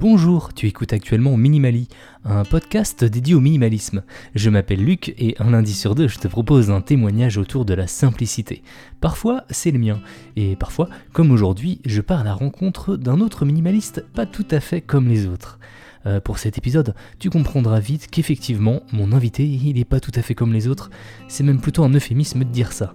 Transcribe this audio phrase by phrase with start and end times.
[0.00, 1.86] Bonjour, tu écoutes actuellement Minimali,
[2.24, 4.02] un podcast dédié au minimalisme.
[4.34, 7.74] Je m'appelle Luc et un lundi sur deux, je te propose un témoignage autour de
[7.74, 8.62] la simplicité.
[9.02, 10.00] Parfois, c'est le mien,
[10.36, 14.60] et parfois, comme aujourd'hui, je pars à la rencontre d'un autre minimaliste pas tout à
[14.60, 15.58] fait comme les autres.
[16.06, 20.22] Euh, pour cet épisode, tu comprendras vite qu'effectivement, mon invité, il n'est pas tout à
[20.22, 20.90] fait comme les autres,
[21.28, 22.94] c'est même plutôt un euphémisme de dire ça.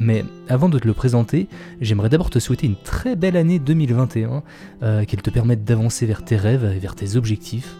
[0.00, 1.46] Mais avant de te le présenter,
[1.80, 4.42] j'aimerais d'abord te souhaiter une très belle année 2021,
[4.82, 7.74] euh, qu'elle te permette d'avancer vers tes rêves et vers tes objectifs.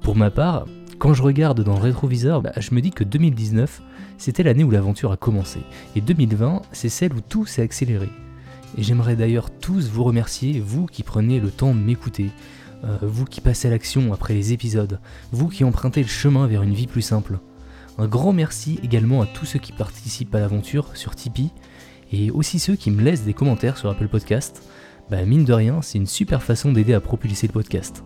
[0.00, 0.66] Pour ma part,
[0.98, 3.82] quand je regarde dans le rétroviseur, bah, je me dis que 2019,
[4.16, 5.60] c'était l'année où l'aventure a commencé.
[5.96, 8.08] Et 2020, c'est celle où tout s'est accéléré.
[8.78, 12.30] Et j'aimerais d'ailleurs tous vous remercier, vous qui prenez le temps de m'écouter,
[12.84, 15.00] euh, vous qui passez à l'action après les épisodes,
[15.32, 17.38] vous qui empruntez le chemin vers une vie plus simple.
[17.98, 21.50] Un grand merci également à tous ceux qui participent à l'aventure sur Tipeee
[22.12, 24.62] et aussi ceux qui me laissent des commentaires sur Apple Podcast.
[25.10, 28.04] Bah mine de rien, c'est une super façon d'aider à propulser le podcast.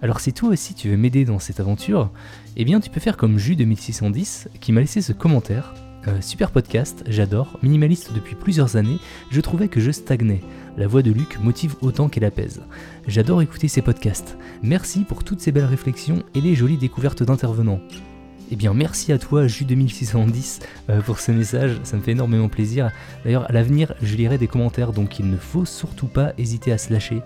[0.00, 2.12] Alors si toi aussi tu veux m'aider dans cette aventure,
[2.56, 5.74] eh bien tu peux faire comme Jus2610 qui m'a laissé ce commentaire.
[6.06, 8.98] Euh, super podcast, j'adore, minimaliste depuis plusieurs années,
[9.32, 10.40] je trouvais que je stagnais.
[10.76, 12.62] La voix de Luc motive autant qu'elle apaise.
[13.08, 14.36] J'adore écouter ces podcasts.
[14.62, 17.80] Merci pour toutes ces belles réflexions et les jolies découvertes d'intervenants.
[18.52, 22.92] Eh bien, merci à toi, Jus2610, euh, pour ce message, ça me fait énormément plaisir.
[23.24, 26.78] D'ailleurs, à l'avenir, je lirai des commentaires, donc il ne faut surtout pas hésiter à
[26.78, 27.22] se lâcher.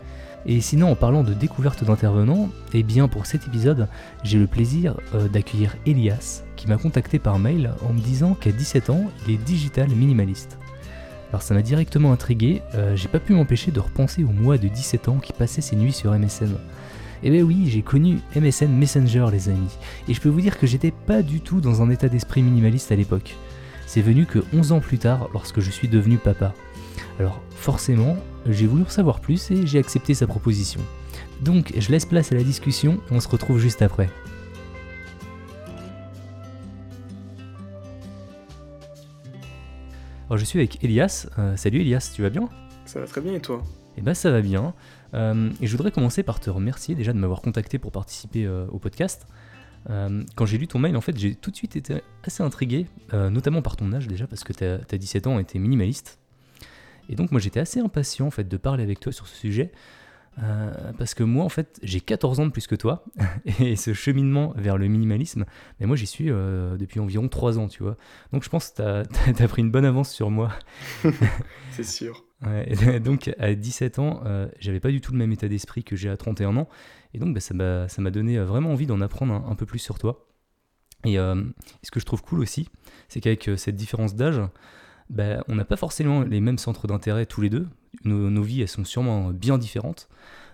[0.46, 3.86] Et sinon, en parlant de découverte d'intervenants, eh bien, pour cet épisode,
[4.24, 8.50] j'ai le plaisir euh, d'accueillir Elias, qui m'a contacté par mail en me disant qu'à
[8.50, 10.58] 17 ans, il est digital minimaliste.
[11.30, 14.66] Alors ça m'a directement intrigué, euh, j'ai pas pu m'empêcher de repenser au mois de
[14.66, 16.56] 17 ans qui passait ses nuits sur MSN.
[17.22, 19.76] Eh bien oui, j'ai connu MSN Messenger les amis,
[20.08, 22.92] et je peux vous dire que j'étais pas du tout dans un état d'esprit minimaliste
[22.92, 23.36] à l'époque.
[23.86, 26.54] C'est venu que 11 ans plus tard lorsque je suis devenu papa.
[27.18, 30.80] Alors forcément, j'ai voulu en savoir plus et j'ai accepté sa proposition.
[31.42, 34.08] Donc je laisse place à la discussion et on se retrouve juste après.
[40.28, 41.26] Alors je suis avec Elias.
[41.38, 42.48] Euh, salut Elias, tu vas bien?
[42.86, 43.62] Ça va très bien et toi?
[43.98, 44.72] Eh ben ça va bien.
[45.14, 48.66] Euh, et je voudrais commencer par te remercier déjà de m'avoir contacté pour participer euh,
[48.68, 49.26] au podcast.
[49.88, 52.86] Euh, quand j'ai lu ton mail, en fait, j'ai tout de suite été assez intrigué,
[53.12, 56.18] notamment par ton âge déjà, parce que tu as, 17 ans et tu minimaliste.
[57.08, 59.72] Et donc, moi, j'étais assez impatient en fait de parler avec toi sur ce sujet.
[60.98, 63.04] parce que moi, en fait, j'ai 14 ans de plus que toi,
[63.58, 65.46] et ce cheminement vers le minimalisme,
[65.80, 67.96] mais moi j'y suis depuis environ 3 ans, tu vois.
[68.34, 69.04] Donc je pense que
[69.34, 70.52] tu as, pris une bonne avance sur moi.
[71.70, 72.29] C'est sûr.
[73.04, 76.08] donc à 17 ans, euh, j'avais pas du tout le même état d'esprit que j'ai
[76.08, 76.68] à 31 ans.
[77.12, 79.98] Et donc bah, ça m'a donné euh, vraiment envie d'en apprendre un, peu plus sur
[79.98, 80.26] toi.
[81.06, 82.68] Euh, et, ce que je trouve cool aussi,
[83.08, 84.40] c'est qu'avec cette différence d'âge,
[85.10, 87.68] bah, on n'a pas forcément les mêmes centres d'intérêt tous les deux.
[88.04, 90.08] Nos, vies, elles sont sûrement bien différentes.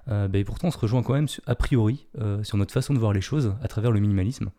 [0.06, 2.06] Bah, et pourtant, on se rejoint quand même a priori
[2.42, 4.50] sur notre façon de voir les choses à travers le minimalisme.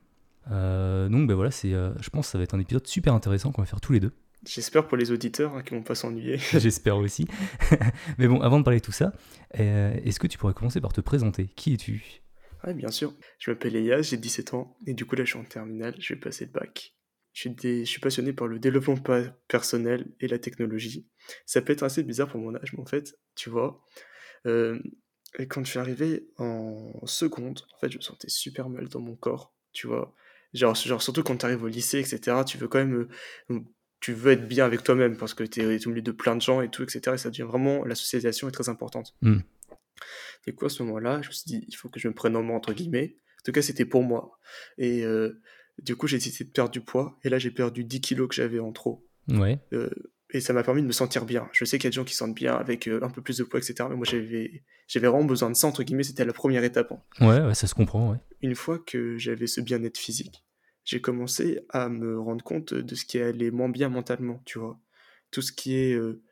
[0.49, 3.81] donc voilà, je pense que ça va être un épisode super intéressant qu'on va faire
[3.81, 4.11] tous les deux.
[4.47, 6.37] J'espère pour les auditeurs hein, qui vont pas s'ennuyer.
[6.53, 7.27] J'espère aussi.
[8.17, 9.13] Mais bon, avant de parler de tout ça,
[9.59, 11.47] euh, est-ce que tu pourrais commencer par te présenter?
[11.55, 12.21] Qui es-tu?
[12.65, 13.13] Oui, bien sûr.
[13.39, 16.13] Je m'appelle Elias, j'ai 17 ans, et du coup là je suis en terminale, je
[16.13, 16.95] vais passer le bac.
[17.33, 17.49] Je
[17.85, 18.97] suis, passionné par le développement
[19.47, 21.07] personnel et la technologie.
[21.45, 23.85] Ça peut être assez bizarre pour mon âge, mais en fait, tu vois,
[24.47, 24.79] euh,
[25.47, 29.15] quand je suis arrivé en seconde, en fait, je me sentais super mal dans mon
[29.15, 30.15] corps, tu vois.
[30.53, 33.07] Genre, genre surtout quand tu arrives au lycée, etc., tu veux quand même
[33.51, 33.59] euh,
[33.99, 36.41] tu veux être bien avec toi-même parce que tu es, au milieu de plein de
[36.41, 37.01] gens et tout, etc.
[37.13, 39.15] Et ça devient vraiment, la socialisation est très importante.
[39.21, 39.39] Mm.
[40.45, 42.35] Et quoi, à ce moment-là, je me suis dit, il faut que je me prenne
[42.35, 43.17] en main, entre guillemets.
[43.39, 44.39] En tout cas, c'était pour moi.
[44.77, 45.41] Et euh,
[45.81, 47.17] du coup, j'ai décidé de perdre du poids.
[47.23, 49.05] Et là, j'ai perdu 10 kilos que j'avais en trop.
[49.27, 49.59] Ouais.
[49.73, 49.89] Euh,
[50.31, 51.49] et ça m'a permis de me sentir bien.
[51.53, 53.37] Je sais qu'il y a des gens qui sentent bien avec euh, un peu plus
[53.37, 53.87] de poids, etc.
[53.89, 56.03] Mais moi, j'avais, j'avais vraiment besoin de ça, entre guillemets.
[56.03, 56.91] C'était la première étape.
[56.91, 57.25] Hein.
[57.25, 58.17] Ouais, ouais, ça se comprend, ouais.
[58.41, 60.45] Une fois que j'avais ce bien-être physique,
[60.87, 64.79] j'ai commencé à me rendre compte de ce qui allait moins bien mentalement, tu vois.
[65.31, 66.23] Tout ce qui est euh,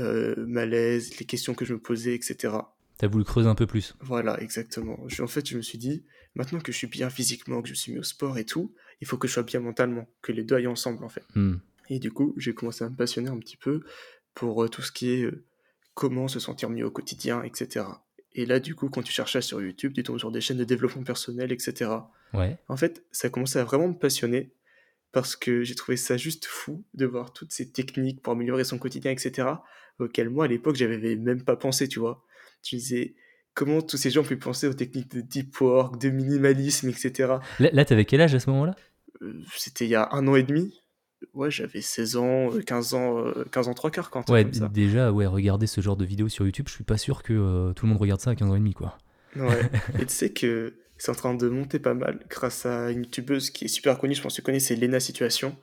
[0.00, 2.54] euh, malaise, les questions que je me posais, etc.
[2.98, 3.94] T'as voulu creuser un peu plus.
[4.00, 4.98] Voilà, exactement.
[5.20, 6.04] en fait, je me suis dit,
[6.34, 9.06] maintenant que je suis bien physiquement, que je suis mis au sport et tout, il
[9.06, 11.24] faut que je sois bien mentalement, que les deux aillent ensemble, en fait.
[11.36, 11.58] Hmm.
[11.88, 13.84] Et du coup, j'ai commencé à me passionner un petit peu
[14.34, 15.30] pour euh, tout ce qui est
[15.94, 17.86] comment se sentir mieux au quotidien, etc.
[18.32, 20.64] Et là, du coup, quand tu cherchais sur YouTube, tu tombes sur des chaînes de
[20.64, 21.90] développement personnel, etc.
[22.36, 22.56] Ouais.
[22.68, 24.52] En fait, ça a commencé à vraiment me passionner
[25.12, 28.78] parce que j'ai trouvé ça juste fou de voir toutes ces techniques pour améliorer son
[28.78, 29.48] quotidien, etc.
[29.98, 32.24] auxquelles moi, à l'époque, j'avais même pas pensé, tu vois.
[32.62, 33.14] Tu disais,
[33.54, 37.36] comment tous ces gens pu penser aux techniques de deep work, de minimalisme, etc.
[37.58, 38.74] Là, là t'avais quel âge à ce moment-là?
[39.22, 40.82] Euh, C'était il y a un an et demi
[41.34, 45.12] ouais, j'avais 16 ans, 15 euh, ans, 15 euh, ans 3 quarts quand Ouais, déjà,
[45.12, 47.86] ouais, regarder ce genre de vidéos sur YouTube, je suis pas sûr que euh, tout
[47.86, 48.98] le monde regarde ça à 15 ans et demi, quoi.
[49.36, 49.70] Ouais.
[50.00, 53.50] Et tu sais que c'est en train de monter pas mal grâce à une youtubeuse
[53.50, 55.56] qui est super connue, je pense que tu connais, c'est Lena Situation,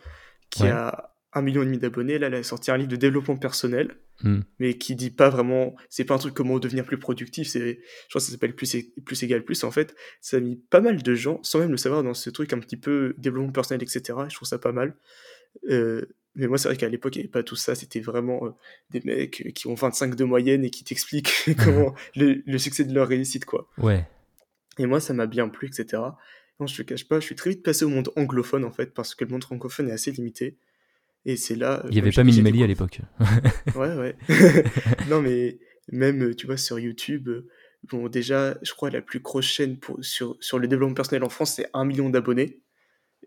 [0.49, 0.69] qui Ouais.
[0.71, 2.19] a un million et demi d'abonnés.
[2.19, 4.41] Là, elle a sorti un livre de développement personnel, Hmm.
[4.59, 8.09] mais qui dit pas vraiment, c'est pas un truc comment devenir plus productif, c'est, je
[8.09, 9.63] crois que ça s'appelle plus, é- plus égal plus.
[9.63, 12.29] En fait, ça a mis pas mal de gens, sans même le savoir, dans ce
[12.29, 14.01] truc un petit peu développement personnel, etc.
[14.29, 14.95] Je trouve ça pas mal.
[15.69, 17.73] Euh, mais moi, c'est vrai qu'à l'époque, il n'y avait pas tout ça.
[17.75, 18.49] C'était vraiment euh,
[18.91, 21.33] des mecs qui ont 25 de moyenne et qui t'expliquent
[21.63, 23.67] comment le, le succès de leur réussite, quoi.
[23.79, 24.05] Ouais.
[24.79, 26.01] Et moi, ça m'a bien plu, etc.
[26.59, 28.93] Non, je te cache pas, je suis très vite passé au monde anglophone, en fait,
[28.93, 30.57] parce que le monde francophone est assez limité.
[31.25, 31.81] Et c'est là...
[31.83, 32.99] euh, Il n'y avait pas Minimali à l'époque.
[33.75, 34.15] Ouais, ouais.
[35.09, 35.59] non, mais
[35.91, 37.47] même, euh, tu vois, sur YouTube, euh,
[37.89, 41.29] bon, déjà, je crois la plus grosse chaîne pour, sur, sur le développement personnel en
[41.29, 42.61] France, c'est 1 million d'abonnés.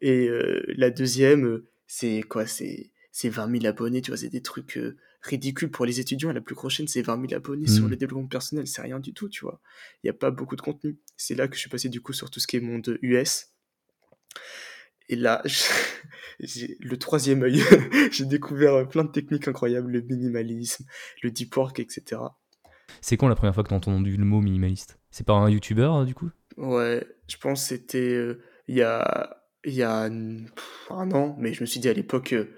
[0.03, 2.47] Et euh, la deuxième, c'est quoi?
[2.47, 6.33] C'est c'est 20 000 abonnés, tu vois, c'est des trucs euh, ridicules pour les étudiants.
[6.33, 7.89] La plus grosse chaîne, c'est 20 000 abonnés sur Mm.
[7.91, 9.61] le développement personnel, c'est rien du tout, tu vois.
[10.03, 10.99] Il n'y a pas beaucoup de contenu.
[11.17, 13.49] C'est là que je suis passé du coup sur tout ce qui est monde US.
[15.09, 15.43] Et là,
[16.41, 17.61] j'ai le troisième œil.
[18.13, 20.85] j'ai découvert euh, plein de techniques incroyables, le minimalisme,
[21.23, 22.21] le deep work, etc.
[23.01, 24.99] C'est quand la première fois que t'as entendu le mot minimaliste?
[25.11, 26.31] C'est par un youtubeur, du coup?
[26.57, 31.37] Ouais, je pense que c'était euh, il y a, y a mm, pff, un an,
[31.39, 32.51] mais je me suis dit à l'époque, euh,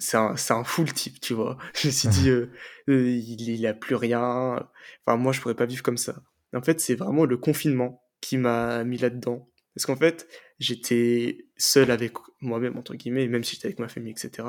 [0.00, 1.58] c'est un, un full type, tu vois.
[1.74, 2.50] Je me suis dit, euh,
[2.88, 4.68] euh, il, il a plus rien.
[5.06, 6.22] Enfin, moi, je pourrais pas vivre comme ça.
[6.52, 9.48] En fait, c'est vraiment le confinement qui m'a mis là-dedans.
[9.74, 10.26] Parce qu'en fait,
[10.58, 14.48] j'étais seul avec moi-même, entre guillemets, même si j'étais avec ma famille, etc.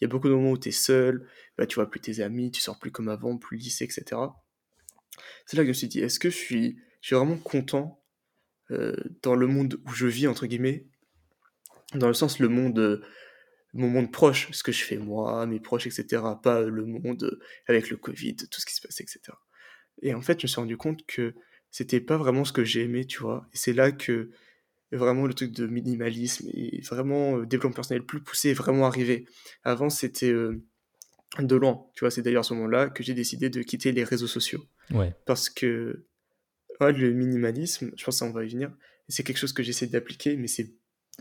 [0.00, 2.20] Il y a beaucoup de moments où tu es seul, bah, tu vois plus tes
[2.20, 4.20] amis, tu sors plus comme avant, plus lycée, etc.
[5.46, 8.04] C'est là que je me suis dit, est-ce que je suis, je suis vraiment content
[8.70, 10.86] euh, dans le monde où je vis, entre guillemets,
[11.94, 13.02] dans le sens le monde,
[13.74, 16.22] mon monde proche, ce que je fais moi, mes proches, etc.
[16.42, 19.20] Pas le monde euh, avec le Covid, tout ce qui se passe, etc.
[20.02, 21.34] Et en fait, je me suis rendu compte que
[21.70, 23.46] c'était pas vraiment ce que j'ai aimé, tu vois.
[23.52, 24.30] Et c'est là que
[24.90, 29.26] vraiment le truc de minimalisme et vraiment euh, développement personnel plus poussé est vraiment arrivé.
[29.64, 30.64] Avant, c'était euh,
[31.38, 32.10] de loin, tu vois.
[32.10, 35.14] C'est d'ailleurs à ce moment-là que j'ai décidé de quitter les réseaux sociaux Ouais.
[35.26, 36.06] parce que
[36.80, 38.72] ouais, le minimalisme, je pense qu'on va y venir,
[39.08, 40.72] c'est quelque chose que j'essaie d'appliquer, mais c'est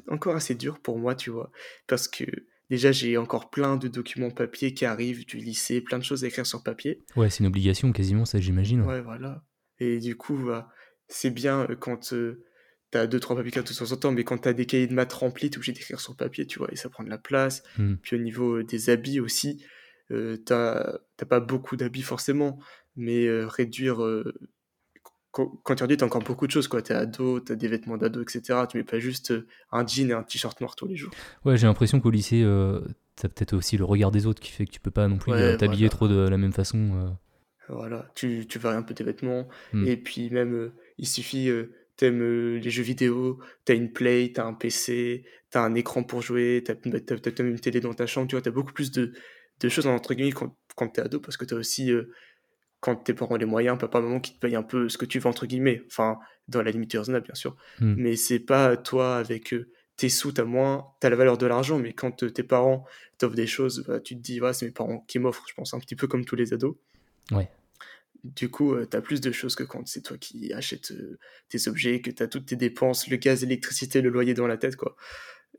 [0.08, 1.52] encore assez dur pour moi, tu vois,
[1.88, 2.24] parce que
[2.70, 6.28] déjà j'ai encore plein de documents papier qui arrivent du lycée, plein de choses à
[6.28, 7.04] écrire sur papier.
[7.16, 8.82] Ouais, c'est une obligation quasiment, ça, j'imagine.
[8.82, 9.44] Ouais, voilà.
[9.80, 10.70] Et du coup, bah,
[11.08, 12.44] c'est bien euh, quand euh,
[12.92, 15.50] t'as deux, trois papiers temps en temps, mais quand t'as des cahiers de maths remplis,
[15.50, 17.64] t'es obligé d'écrire sur papier, tu vois, et ça prend de la place.
[17.78, 17.96] Hmm.
[18.02, 19.64] Puis au niveau euh, des habits aussi,
[20.12, 22.60] euh, t'as t'as pas beaucoup d'habits forcément,
[22.96, 24.00] mais euh, réduire.
[25.64, 26.82] Quand, tu réduis, t'as encore beaucoup de choses, quoi.
[26.82, 28.66] T'es ado, t'as des vêtements d'ado, etc.
[28.70, 31.12] Tu mets pas juste euh, un jean et un t-shirt noir tous les jours.
[31.46, 32.82] Ouais, j'ai l'impression qu'au lycée, euh,
[33.16, 35.32] t'as peut-être aussi le regard des autres qui fait que tu peux pas non plus
[35.32, 35.90] Ouais, euh, t'habiller voilà.
[35.90, 36.78] trop de la même façon.
[36.96, 37.10] euh.
[37.70, 39.48] Voilà, tu, tu varies un peu tes vêtements.
[39.74, 39.86] Hmm.
[39.86, 44.46] Et puis même, euh, il suffit, euh, t'aimes les jeux vidéo, t'as une Play, t'as
[44.46, 47.94] un PC, t'as un écran pour jouer, t'as bah, t'as- t'as même une télé dans
[47.94, 49.12] ta chambre, tu vois, t'as beaucoup plus de,
[49.60, 51.92] de choses entre guillemets quand, quand t'es ado, parce que t'as aussi,
[52.80, 55.06] quand tes parents ont les moyens, papa, maman qui te payent un peu ce que
[55.06, 57.56] tu veux entre guillemets, enfin, dans la limite raisonnable bien sûr.
[57.80, 57.96] Hmm.
[57.98, 61.80] Mais c'est pas toi avec euh, tes sous, t'as moins, t'as la valeur de l'argent,
[61.80, 62.86] mais quand euh, tes parents
[63.18, 65.80] t'offrent des choses, bah, tu te dis, c'est mes parents qui m'offrent, je pense, un
[65.80, 66.76] petit peu comme tous les ados.
[67.32, 67.50] Ouais.
[68.24, 70.94] Du coup, euh, t'as plus de choses que quand c'est toi qui achètes
[71.50, 74.76] tes objets, que t'as toutes tes dépenses, le gaz, l'électricité, le loyer dans la tête,
[74.76, 74.96] quoi.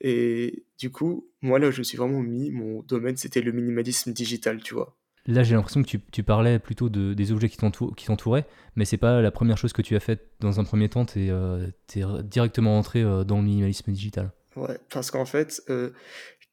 [0.01, 3.53] Et du coup, moi, là où je me suis vraiment mis, mon domaine, c'était le
[3.53, 4.97] minimalisme digital, tu vois.
[5.29, 8.47] Là, j'ai l'impression que tu, tu parlais plutôt de, des objets qui t'entou- qui t'entouraient,
[8.77, 11.29] mais c'est pas la première chose que tu as faite dans un premier temps, t'es
[11.29, 11.67] euh,
[12.23, 14.33] directement entré euh, dans le minimalisme digital.
[14.57, 15.91] Ouais, parce qu'en fait, euh,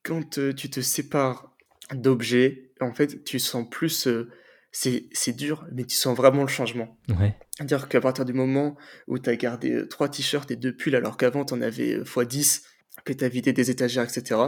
[0.04, 1.56] quand euh, tu te sépares
[1.94, 4.10] d'objets, en fait, tu sens plus...
[4.72, 6.98] c'est dur, mais tu sens vraiment le changement.
[7.18, 7.34] Ouais.
[7.56, 8.76] C'est-à-dire qu'à partir du moment
[9.08, 12.04] où tu as gardé trois t-shirts et deux pulls, alors qu'avant tu en avais euh,
[12.04, 12.64] x 10,
[13.06, 14.42] que tu as vidé des étagères, etc.,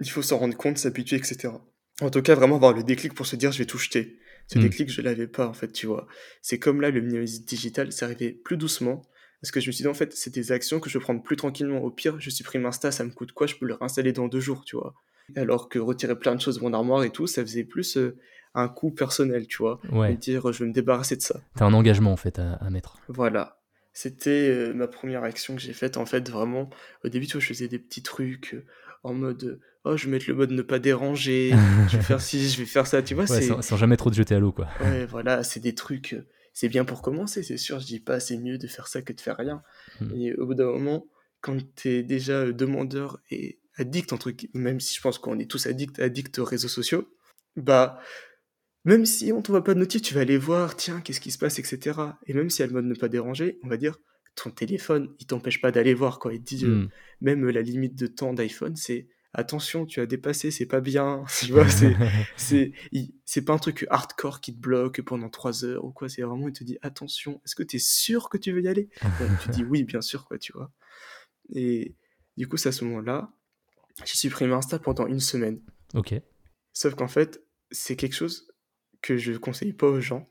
[0.00, 1.54] il faut s'en rendre compte, s'habituer, etc.
[2.02, 4.18] En tout cas, vraiment avoir le déclic pour se dire je vais tout jeter.
[4.48, 4.62] Ce Mm.
[4.62, 6.06] déclic, je l'avais pas, en fait, tu vois.
[6.42, 9.02] C'est comme là, le minimalisme digital, c'est arrivé plus doucement.
[9.40, 11.22] Parce que je me suis dit, en fait, c'est des actions que je peux prendre
[11.22, 11.78] plus tranquillement.
[11.78, 13.46] Au pire, je supprime Insta, ça me coûte quoi?
[13.46, 14.94] Je peux le réinstaller dans deux jours, tu vois.
[15.34, 18.16] Alors que retirer plein de choses de mon armoire et tout, ça faisait plus euh,
[18.54, 19.80] un coût personnel, tu vois.
[19.90, 20.12] Ouais.
[20.12, 21.40] Me dire, je vais me débarrasser de ça.
[21.56, 22.96] T'as un engagement en fait à, à mettre.
[23.08, 23.58] Voilà.
[23.92, 25.96] C'était euh, ma première action que j'ai faite.
[25.96, 26.70] En fait, vraiment,
[27.04, 28.64] au début, tu vois, je faisais des petits trucs euh,
[29.02, 31.52] en mode Oh, je vais mettre le mode ne pas déranger,
[31.88, 33.02] je vais faire ci, je vais faire ça.
[33.02, 34.68] Tu vois, Ouais, sans, sans jamais trop te jeter à l'eau, quoi.
[34.80, 36.12] Ouais, voilà, c'est des trucs.
[36.14, 37.78] euh, C'est bien pour commencer, c'est sûr.
[37.80, 39.62] Je dis pas c'est mieux de faire ça que de faire rien.
[40.00, 40.10] Hmm.
[40.16, 41.06] Et au bout d'un moment,
[41.40, 45.66] quand t'es déjà euh, demandeur et addict, entre même si je pense qu'on est tous
[45.66, 47.08] addicts, addicts aux réseaux sociaux,
[47.56, 48.00] bah.
[48.84, 51.30] même si on ne t'envoie pas de notif, tu vas aller voir, tiens, qu'est-ce qui
[51.30, 51.98] se passe, etc.
[52.26, 53.98] Et même si elle mode ne pas déranger, on va dire,
[54.34, 56.32] ton téléphone, il t'empêche pas d'aller voir, quoi.
[56.34, 56.88] Il te dit, euh, Hmm.
[57.20, 61.24] même la limite de temps d'iPhone, c'est attention, tu as dépassé, c'est pas bien.
[61.40, 61.94] Tu vois, c'est,
[63.24, 66.08] c'est, pas un truc hardcore qui te bloque pendant trois heures ou quoi.
[66.08, 68.68] C'est vraiment, il te dit, attention, est-ce que tu es sûr que tu veux y
[68.68, 68.88] aller?
[69.20, 70.72] Bon, Tu dis oui, bien sûr, quoi, tu vois.
[71.54, 71.94] Et
[72.36, 73.30] du coup, c'est à ce moment-là,
[74.04, 75.60] j'ai supprimé Insta pendant une semaine.
[75.94, 76.14] ok.
[76.72, 78.48] Sauf qu'en fait, c'est quelque chose
[79.00, 80.30] que je conseille pas aux gens.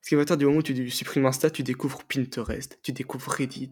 [0.00, 3.70] Parce qu'à partir du moment où tu supprimes Insta, tu découvres Pinterest, tu découvres Reddit,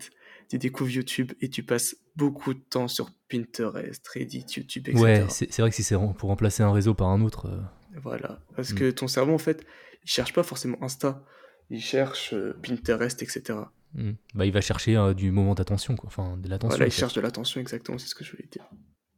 [0.49, 5.03] tu découvres YouTube et tu passes beaucoup de temps sur Pinterest, Reddit, YouTube, etc.
[5.03, 7.47] Ouais, c'est vrai que si c'est pour remplacer un réseau par un autre.
[7.47, 7.61] euh,
[8.03, 8.41] Voilà.
[8.57, 8.77] Parce Mm.
[8.77, 9.65] que ton cerveau, en fait,
[10.05, 11.25] il cherche pas forcément Insta,
[11.71, 13.59] il cherche euh, Pinterest, etc.
[13.95, 14.13] hmm.
[14.35, 16.07] Bah, il va chercher euh, du moment d'attention, quoi.
[16.09, 16.77] Enfin, de l'attention.
[16.77, 17.01] Voilà, il fait.
[17.01, 18.67] cherche de l'attention, exactement, c'est ce que je voulais dire.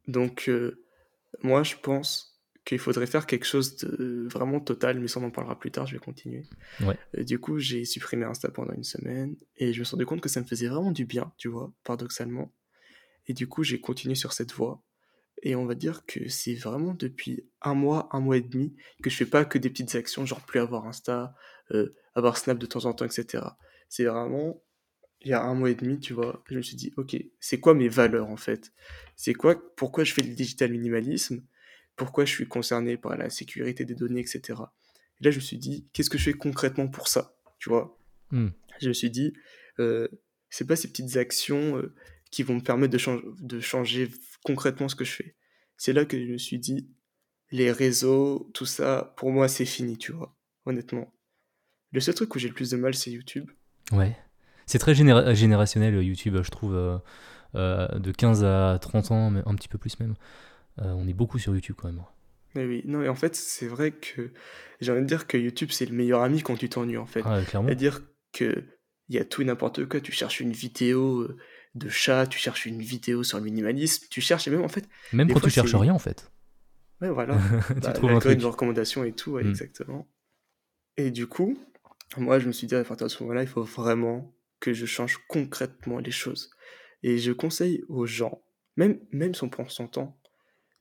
[0.07, 0.49] Donc,
[1.43, 2.33] moi, je pense
[2.65, 5.85] qu'il faudrait faire quelque chose de vraiment total, mais ça, on en parlera plus tard,
[5.87, 6.43] je vais continuer.
[6.81, 6.97] Ouais.
[7.23, 10.29] Du coup, j'ai supprimé Insta pendant une semaine, et je me suis rendu compte que
[10.29, 12.51] ça me faisait vraiment du bien, tu vois, paradoxalement.
[13.27, 14.81] Et du coup, j'ai continué sur cette voie.
[15.43, 19.09] Et on va dire que c'est vraiment depuis un mois, un mois et demi, que
[19.09, 21.35] je fais pas que des petites actions, genre plus avoir Insta,
[21.71, 23.43] euh, avoir Snap de temps en temps, etc.
[23.87, 24.63] C'est vraiment,
[25.21, 27.59] il y a un mois et demi, tu vois, je me suis dit, ok, c'est
[27.59, 28.73] quoi mes valeurs en fait?
[29.15, 31.43] C'est quoi, pourquoi je fais le digital minimalisme?
[31.95, 34.41] Pourquoi je suis concerné par la sécurité des données, etc.
[35.19, 37.35] Et là, je me suis dit, qu'est-ce que je fais concrètement pour ça?
[37.59, 37.99] Tu vois?
[38.31, 38.49] Hmm.
[38.79, 39.33] Je me suis dit,
[39.79, 40.07] euh,
[40.49, 41.93] c'est pas ces petites actions euh,
[42.31, 44.09] qui vont me permettre de, chan- de changer
[44.43, 45.35] concrètement ce que je fais.
[45.77, 46.89] C'est là que je me suis dit,
[47.51, 51.13] les réseaux, tout ça, pour moi, c'est fini, tu vois, honnêtement.
[51.93, 53.49] Le seul truc où j'ai le plus de mal, c'est YouTube.
[53.91, 54.17] Ouais.
[54.65, 56.75] C'est très généra- générationnel euh, YouTube, je trouve.
[56.75, 56.97] euh,
[57.55, 60.15] euh, de 15 à 30 ans, mais un petit peu plus même.
[60.79, 62.03] Euh, on est beaucoup sur YouTube quand même.
[62.55, 64.31] Mais oui, non, et en fait, c'est vrai que
[64.81, 67.21] j'ai envie de dire que YouTube, c'est le meilleur ami quand tu t'ennuies, en fait.
[67.23, 67.67] Ah, clairement.
[67.69, 68.01] C'est-à-dire
[68.33, 68.65] que
[69.07, 70.01] il y a tout et n'importe quoi.
[70.01, 71.37] Tu cherches une vidéo euh,
[71.77, 74.87] de chat, tu cherches une vidéo sur le minimalisme, tu cherches, et même en fait,
[75.13, 76.31] Même quand fois, tu cherches rien en fait.
[77.01, 77.37] ouais, voilà.
[77.75, 78.39] tu Bah, trouves un truc.
[78.39, 79.49] de recommandation et tout, ouais, Mm.
[79.49, 80.07] exactement.
[80.97, 81.57] Et du coup,
[82.17, 84.85] moi, je me suis dit à partir de ce moment-là, il faut vraiment que je
[84.85, 86.49] change concrètement les choses.
[87.03, 88.41] Et je conseille aux gens,
[88.75, 90.19] même, même si on prend son temps,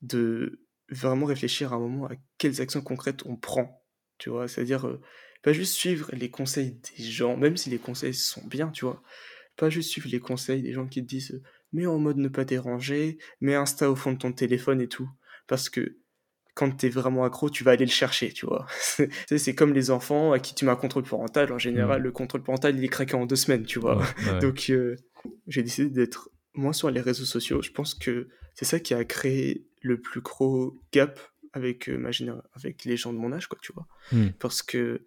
[0.03, 0.61] de
[0.91, 3.85] vraiment réfléchir à un moment à quelles actions concrètes on prend.
[4.19, 5.01] Tu vois, c'est-à-dire euh,
[5.43, 9.03] pas juste suivre les conseils des gens, même si les conseils sont bien, tu vois.
[9.57, 11.41] Pas juste suivre les conseils des gens qui te disent
[11.73, 15.09] mets en mode ne pas déranger, mets Insta au fond de ton téléphone et tout.
[15.47, 15.97] Parce que
[16.55, 18.67] quand t'es vraiment accro, tu vas aller le chercher, tu vois.
[19.37, 21.53] C'est comme les enfants à qui tu mets un contrôle parental.
[21.53, 22.05] En général, Mm.
[22.05, 23.99] le contrôle parental, il est craqué en deux semaines, tu vois.
[23.99, 24.39] Ouais, ouais.
[24.41, 24.97] Donc, euh,
[25.49, 27.61] j'ai décidé d'être moins sur les réseaux sociaux.
[27.61, 31.21] Je pense que c'est ça qui a créé le plus gros gap
[31.53, 32.11] avec, euh, ma
[32.55, 33.87] avec les gens de mon âge, quoi, tu vois.
[34.13, 34.29] Mm.
[34.39, 35.07] Parce que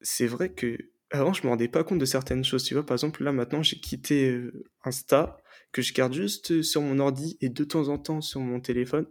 [0.00, 0.78] c'est vrai que
[1.10, 2.86] avant, je me rendais pas compte de certaines choses, tu vois.
[2.86, 5.40] Par exemple, là, maintenant, j'ai quitté euh, Insta,
[5.72, 8.60] que je garde juste euh, sur mon ordi et de temps en temps sur mon
[8.60, 9.06] téléphone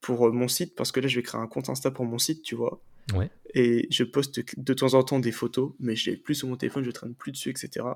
[0.00, 2.18] pour euh, mon site, parce que là, je vais créer un compte Insta pour mon
[2.18, 2.80] site, tu vois.
[3.14, 3.30] Ouais.
[3.54, 6.56] Et je poste de temps en temps des photos, mais je l'ai plus sur mon
[6.56, 7.86] téléphone, je traîne plus dessus, etc.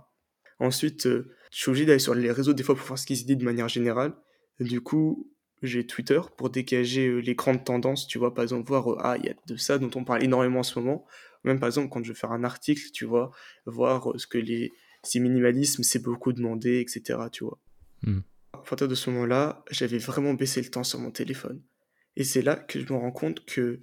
[0.59, 3.25] Ensuite, je suis obligé d'aller sur les réseaux des fois pour voir ce qu'ils se
[3.25, 4.15] disent de manière générale.
[4.59, 5.31] Du coup,
[5.63, 9.29] j'ai Twitter pour dégager les grandes tendances, tu vois, par exemple, voir, ah, il y
[9.29, 11.07] a de ça dont on parle énormément en ce moment.
[11.45, 13.31] Même par exemple, quand je veux faire un article, tu vois,
[13.67, 14.73] voir euh, ce que les...
[15.03, 17.61] Si minimalisme, c'est beaucoup demandé, etc., tu vois.
[18.03, 18.21] Hmm.
[18.55, 21.63] À partir de ce moment-là, j'avais vraiment baissé le temps sur mon téléphone.
[22.17, 23.81] Et c'est là que je me rends compte que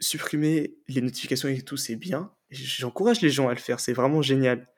[0.00, 2.32] supprimer les notifications et tout, c'est bien.
[2.50, 4.68] J'encourage les gens à le faire, c'est vraiment génial.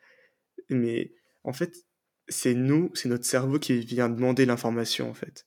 [0.70, 1.12] Mais
[1.44, 1.84] en fait,
[2.28, 5.46] c'est nous, c'est notre cerveau qui vient demander l'information, en fait.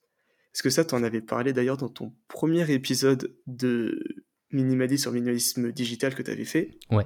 [0.54, 5.12] Est-ce que ça, tu en avais parlé d'ailleurs dans ton premier épisode de minimalisme sur
[5.12, 7.06] minimalisme digital que tu avais fait Ouais.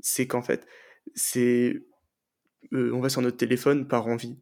[0.00, 0.66] C'est qu'en fait,
[1.14, 1.74] c'est.
[2.72, 4.38] euh, on va sur notre téléphone par envie.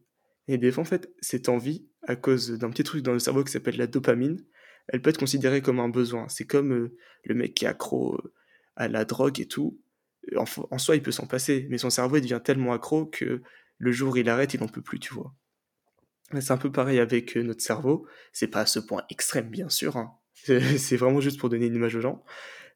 [0.47, 3.43] Et des fois, en fait, cette envie, à cause d'un petit truc dans le cerveau
[3.43, 4.43] qui s'appelle la dopamine,
[4.87, 6.27] elle peut être considérée comme un besoin.
[6.29, 8.33] C'est comme euh, le mec qui est accro euh,
[8.75, 9.79] à la drogue et tout.
[10.35, 13.41] En, en soi, il peut s'en passer, mais son cerveau il devient tellement accro que
[13.77, 15.33] le jour où il arrête, il n'en peut plus, tu vois.
[16.39, 18.07] C'est un peu pareil avec notre cerveau.
[18.33, 19.97] C'est pas à ce point extrême, bien sûr.
[19.97, 20.17] hein.
[20.77, 22.23] C'est vraiment juste pour donner une image aux gens.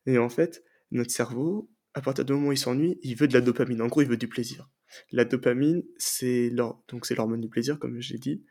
[0.05, 3.33] Et en fait, notre cerveau, à partir du moment où il s'ennuie, il veut de
[3.33, 3.81] la dopamine.
[3.81, 4.69] En gros, il veut du plaisir.
[5.11, 8.43] La dopamine, c'est l'hormone du plaisir, comme je l'ai dit.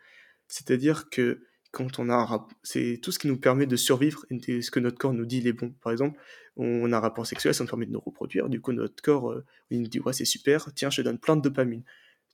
[0.47, 4.81] C'est-à-dire que quand on a c'est tout ce qui nous permet de survivre ce que
[4.81, 5.75] notre corps nous dit il est bon.
[5.83, 6.19] Par exemple,
[6.57, 8.49] on a un rapport sexuel, ça nous permet de nous reproduire.
[8.49, 11.19] Du coup, notre corps, euh, il nous dit ouais c'est super, tiens je te donne
[11.19, 11.83] plein de dopamine.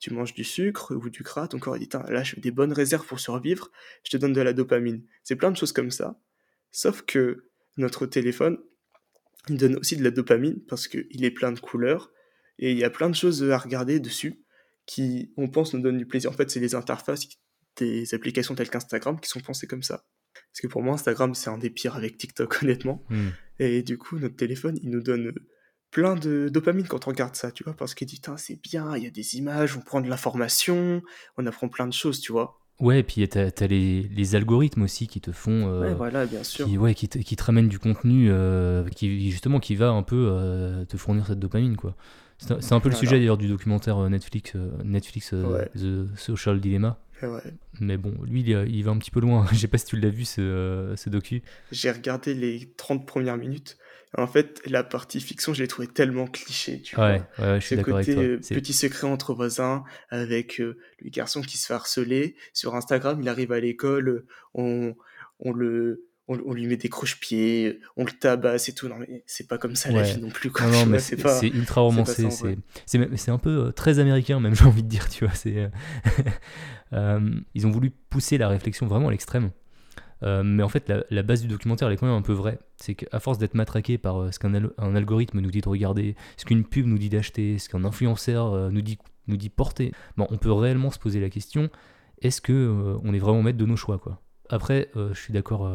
[0.00, 2.50] Tu manges du sucre ou du gras, ton corps il dit là je fais des
[2.50, 3.70] bonnes réserves pour survivre,
[4.04, 5.02] je te donne de la dopamine.
[5.24, 6.18] C'est plein de choses comme ça.
[6.74, 8.58] Sauf que notre téléphone,
[9.48, 12.10] il donne aussi de la dopamine parce qu'il est plein de couleurs
[12.58, 14.44] et il y a plein de choses à regarder dessus
[14.84, 16.30] qui, on pense, nous donnent du plaisir.
[16.30, 17.28] En fait, c'est les interfaces
[17.76, 20.04] des applications telles qu'Instagram qui sont pensées comme ça.
[20.34, 23.04] Parce que pour moi, Instagram, c'est un des pires avec TikTok, honnêtement.
[23.08, 23.28] Hmm.
[23.60, 25.32] Et du coup, notre téléphone, il nous donne
[25.92, 29.04] plein de dopamine quand on regarde ça, tu vois, parce qu'il dit, c'est bien, il
[29.04, 31.02] y a des images, on prend de l'information,
[31.36, 32.63] on apprend plein de choses, tu vois.
[32.80, 35.68] Ouais, et puis t'as as les, les, algorithmes aussi qui te font.
[35.68, 36.66] Euh, ouais, voilà, bien sûr.
[36.66, 40.02] Qui, ouais, qui, te, qui te ramènent du contenu euh, qui, justement, qui va un
[40.02, 41.94] peu euh, te fournir cette dopamine, quoi.
[42.38, 44.54] C'est un peu le sujet d'ailleurs du documentaire Netflix,
[44.84, 46.98] Netflix The Social Dilemma.
[47.80, 49.46] Mais bon, lui, il, va un petit peu loin.
[49.52, 51.42] Je sais pas si tu l'as vu, ce, ce docu.
[51.70, 53.78] J'ai regardé les 30 premières minutes.
[54.16, 57.52] En fait, la partie fiction, je l'ai trouvé tellement cliché, tu ouais, vois.
[57.52, 58.00] Ouais, je suis avec toi.
[58.06, 62.36] Euh, petit secret entre voisins avec euh, le garçon qui se fait harceler.
[62.52, 64.94] Sur Instagram, il arrive à l'école, on,
[65.40, 66.04] on le...
[66.26, 68.88] On, lui met des croche-pieds, on le tabasse et tout.
[68.88, 70.50] Non, mais c'est pas comme ça la vie non plus.
[70.50, 70.64] Quoi.
[70.64, 72.26] Non, non mais c'est ultra romancé.
[72.86, 75.06] C'est un peu euh, très américain, même, j'ai envie de dire.
[75.10, 75.70] Tu vois, c'est
[77.54, 79.50] ils ont voulu pousser la réflexion vraiment à l'extrême.
[80.22, 82.58] Euh, mais en fait, la, base du documentaire, elle est quand même un peu vraie.
[82.76, 84.54] C'est qu'à force d'être matraqué par euh, ce qu'un
[84.94, 88.70] algorithme nous dit de regarder, ce qu'une pub nous dit d'acheter, ce qu'un influenceur euh,
[88.70, 91.70] nous, dit, nous dit porter, bon, on peut réellement se poser la question
[92.22, 93.98] est-ce que on est vraiment maître de nos choix
[94.54, 95.70] après, je suis d'accord,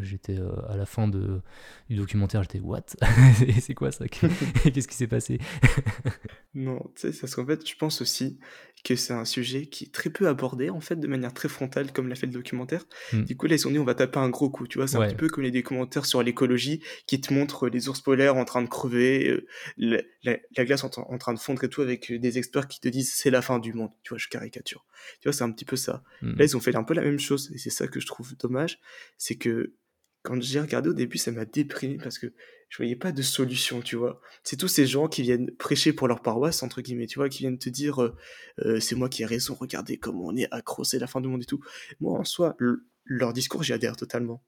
[0.00, 0.38] j'étais
[0.68, 1.40] à la fin de,
[1.88, 2.86] du documentaire, j'étais what?
[3.60, 4.06] C'est quoi ça?
[4.08, 5.38] Qu'est-ce qui s'est passé?
[6.54, 8.38] Non, tu sais, parce qu'en fait, je pense aussi
[8.84, 11.90] que c'est un sujet qui est très peu abordé, en fait, de manière très frontale,
[11.92, 12.84] comme l'a fait le documentaire.
[13.12, 13.22] Hmm.
[13.22, 14.86] Du coup, là, ils sont dit, on va taper un gros coup, tu vois.
[14.86, 18.36] C'est un petit peu comme les documentaires sur l'écologie qui te montrent les ours polaires
[18.36, 19.46] en train de crever, euh,
[20.22, 23.30] la, glace en, train de fondre et tout, avec des experts qui te disent, c'est
[23.30, 23.90] la fin du monde.
[24.02, 24.84] Tu vois, je caricature.
[25.20, 26.04] Tu vois, c'est un petit peu ça.
[26.22, 26.36] Hmm.
[26.36, 28.23] Là, ils ont fait un peu la même chose, et c'est ça que je trouve
[28.38, 28.80] dommage,
[29.18, 29.74] c'est que
[30.22, 32.32] quand j'ai regardé au début, ça m'a déprimé parce que
[32.70, 34.20] je voyais pas de solution, tu vois.
[34.42, 37.40] C'est tous ces gens qui viennent prêcher pour leur paroisse, entre guillemets, tu vois, qui
[37.40, 38.16] viennent te dire euh,
[38.64, 41.28] euh, c'est moi qui ai raison, regardez comment on est accro, c'est la fin du
[41.28, 41.60] monde et tout.
[42.00, 42.56] Moi, en soi,
[43.04, 44.42] leur discours, j'y adhère totalement.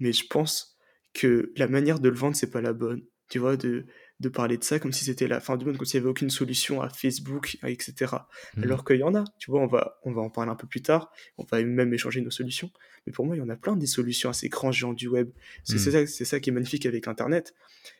[0.00, 0.76] Mais je pense
[1.12, 3.02] que la manière de le vendre, c'est pas la bonne.
[3.28, 3.86] Tu vois, de,
[4.24, 6.10] de parler de ça comme si c'était la fin du monde, comme s'il n'y avait
[6.10, 8.16] aucune solution à Facebook, etc.
[8.56, 8.62] Mmh.
[8.62, 10.66] Alors qu'il y en a, tu vois, on va, on va en parler un peu
[10.66, 12.70] plus tard, on va même échanger nos solutions.
[13.06, 15.08] Mais pour moi, il y en a plein des solutions à ces grands géants du
[15.08, 15.30] web.
[15.62, 16.06] C'est mmh.
[16.06, 17.54] ça, ça qui est magnifique avec Internet,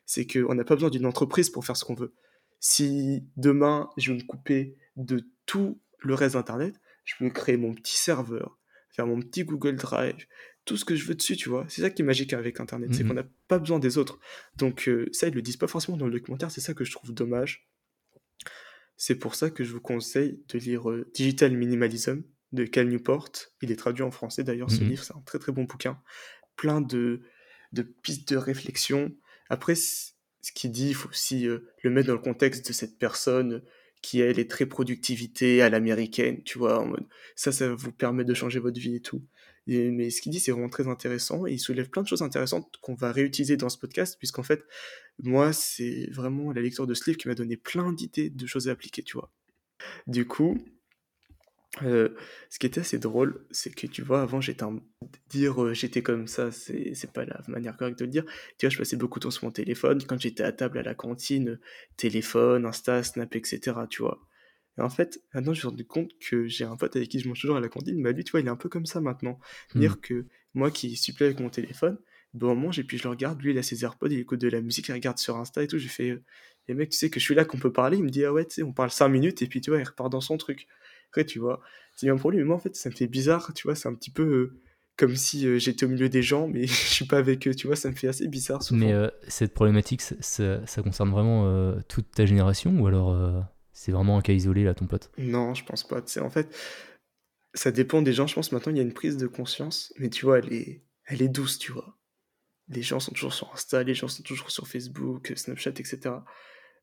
[0.06, 2.12] c'est qu'on n'a pas besoin d'une entreprise pour faire ce qu'on veut.
[2.58, 7.74] Si demain, je veux me couper de tout le reste d'Internet, je peux créer mon
[7.74, 8.58] petit serveur,
[8.90, 10.26] faire mon petit Google Drive,
[10.64, 11.66] tout ce que je veux dessus, tu vois.
[11.68, 13.08] C'est ça qui est magique avec Internet, c'est mhm.
[13.08, 14.18] qu'on n'a pas besoin des autres.
[14.56, 16.92] Donc euh, ça, ils le disent pas forcément dans le documentaire, c'est ça que je
[16.92, 17.68] trouve dommage.
[18.96, 22.22] C'est pour ça que je vous conseille de lire euh, Digital Minimalism
[22.52, 23.30] de Cal Newport.
[23.60, 24.90] Il est traduit en français d'ailleurs, ce mhm.
[24.90, 26.00] livre, c'est un très très bon bouquin.
[26.56, 27.22] Plein de,
[27.72, 29.14] de pistes de réflexion.
[29.50, 30.12] Après, ce
[30.54, 33.62] qu'il dit, il faut aussi euh, le mettre dans le contexte de cette personne
[34.00, 38.24] qui elle est très productivité à l'américaine, tu vois, en mode ça, ça vous permet
[38.24, 39.22] de changer votre vie et tout
[39.66, 42.76] mais ce qu'il dit, c'est vraiment très intéressant et il soulève plein de choses intéressantes
[42.80, 44.64] qu'on va réutiliser dans ce podcast, puisqu'en fait,
[45.22, 48.68] moi, c'est vraiment la lecture de ce livre qui m'a donné plein d'idées de choses
[48.68, 49.32] à appliquer, tu vois.
[50.06, 50.58] Du coup,
[51.82, 52.10] euh,
[52.50, 54.80] ce qui était assez drôle, c'est que tu vois, avant, j'étais un...
[55.28, 58.24] dire euh, j'étais comme ça, c'est pas la manière correcte de le dire.
[58.58, 60.02] Tu vois, je passais beaucoup de temps sur mon téléphone.
[60.06, 61.58] Quand j'étais à table à la cantine,
[61.96, 63.72] téléphone, Insta, Snap, etc.
[63.90, 64.20] Tu vois.
[64.78, 67.20] Et en fait, maintenant, je me suis rendu compte que j'ai un pote avec qui
[67.20, 68.86] je mange toujours à la cantine, mais lui, tu vois, il est un peu comme
[68.86, 69.38] ça maintenant.
[69.74, 69.80] Hmm.
[69.80, 71.98] Dire que moi qui suis avec mon téléphone,
[72.32, 74.40] bon, on mange et puis je le regarde, lui, il a ses AirPods, il écoute
[74.40, 75.78] de la musique, il regarde sur Insta et tout.
[75.78, 76.18] J'ai fait,
[76.68, 77.98] les mecs, tu sais que je suis là, qu'on peut parler?
[77.98, 79.78] Il me dit, ah ouais, tu sais, on parle 5 minutes et puis tu vois,
[79.78, 80.66] il repart dans son truc.
[81.10, 81.60] Après, tu vois,
[81.94, 83.88] c'est bien pour lui, mais moi, en fait, ça me fait bizarre, tu vois, c'est
[83.88, 84.22] un petit peu.
[84.22, 84.60] Euh,
[84.96, 87.66] comme si euh, j'étais au milieu des gens, mais je suis pas avec eux, tu
[87.66, 88.62] vois, ça me fait assez bizarre.
[88.62, 88.78] Souvent.
[88.78, 94.16] Mais euh, cette problématique, ça, ça concerne vraiment toute ta génération ou alors c'est vraiment
[94.16, 95.10] un cas isolé, là, ton pote?
[95.18, 96.00] Non, je pense pas.
[96.20, 96.56] en fait,
[97.52, 98.26] ça dépend des gens.
[98.26, 100.84] Je pense maintenant, il y a une prise de conscience, mais tu vois, elle est,
[101.06, 101.98] elle est douce, tu vois.
[102.68, 105.98] Les gens sont toujours sur Insta, les gens sont toujours sur Facebook, Snapchat, etc.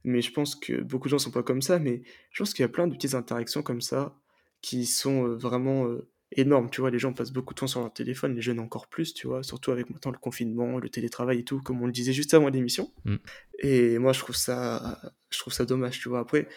[0.04, 2.62] Mais je pense que beaucoup de gens sont pas comme ça, mais je pense qu'il
[2.62, 4.16] y a plein de petites interactions comme ça
[4.62, 6.70] qui sont euh, vraiment euh, énormes.
[6.70, 9.14] Tu vois, les gens passent beaucoup de temps sur leur téléphone, les jeunes encore plus,
[9.14, 12.14] tu vois, surtout avec maintenant le confinement, le télétravail et tout, comme on le disait
[12.14, 12.92] juste avant l'émission.
[13.06, 13.16] Mm.
[13.60, 15.00] Et moi, je trouve ça,
[15.30, 16.20] je trouve ça dommage, tu vois.
[16.20, 16.48] Après,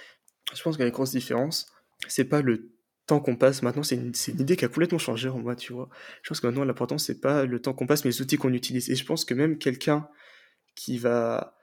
[0.53, 1.73] je pense qu'il y a une grosse différence.
[2.09, 2.71] C'est pas le
[3.07, 3.63] temps qu'on passe.
[3.63, 5.89] Maintenant, c'est une, une, idée qui a complètement changé en moi, tu vois.
[6.23, 8.53] Je pense que maintenant, l'important, c'est pas le temps qu'on passe, mais les outils qu'on
[8.53, 8.91] utilise.
[8.91, 10.09] Et je pense que même quelqu'un
[10.75, 11.57] qui va,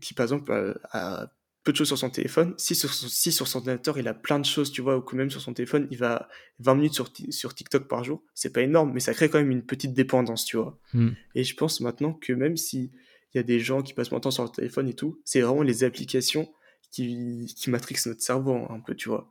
[0.00, 1.32] qui par exemple a
[1.64, 4.14] peu de choses sur son téléphone, si sur son, si sur son ordinateur il a
[4.14, 6.92] plein de choses, tu vois, ou que même sur son téléphone il va 20 minutes
[6.92, 9.94] sur, sur TikTok par jour, c'est pas énorme, mais ça crée quand même une petite
[9.94, 10.78] dépendance, tu vois.
[10.92, 11.12] Hmm.
[11.34, 12.92] Et je pense maintenant que même si
[13.34, 15.20] il y a des gens qui passent de temps sur leur téléphone et tout.
[15.24, 16.48] C'est vraiment les applications
[16.94, 19.28] qui, qui matrixent notre cerveau un peu, tu vois.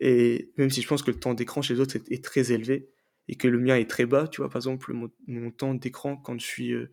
[0.00, 2.90] Et même si je pense que le temps d'écran chez les autres est, très élevé
[3.28, 4.92] et que le mien est très bas, tu vois, par exemple,
[5.26, 6.92] mon, temps d'écran quand je suis euh,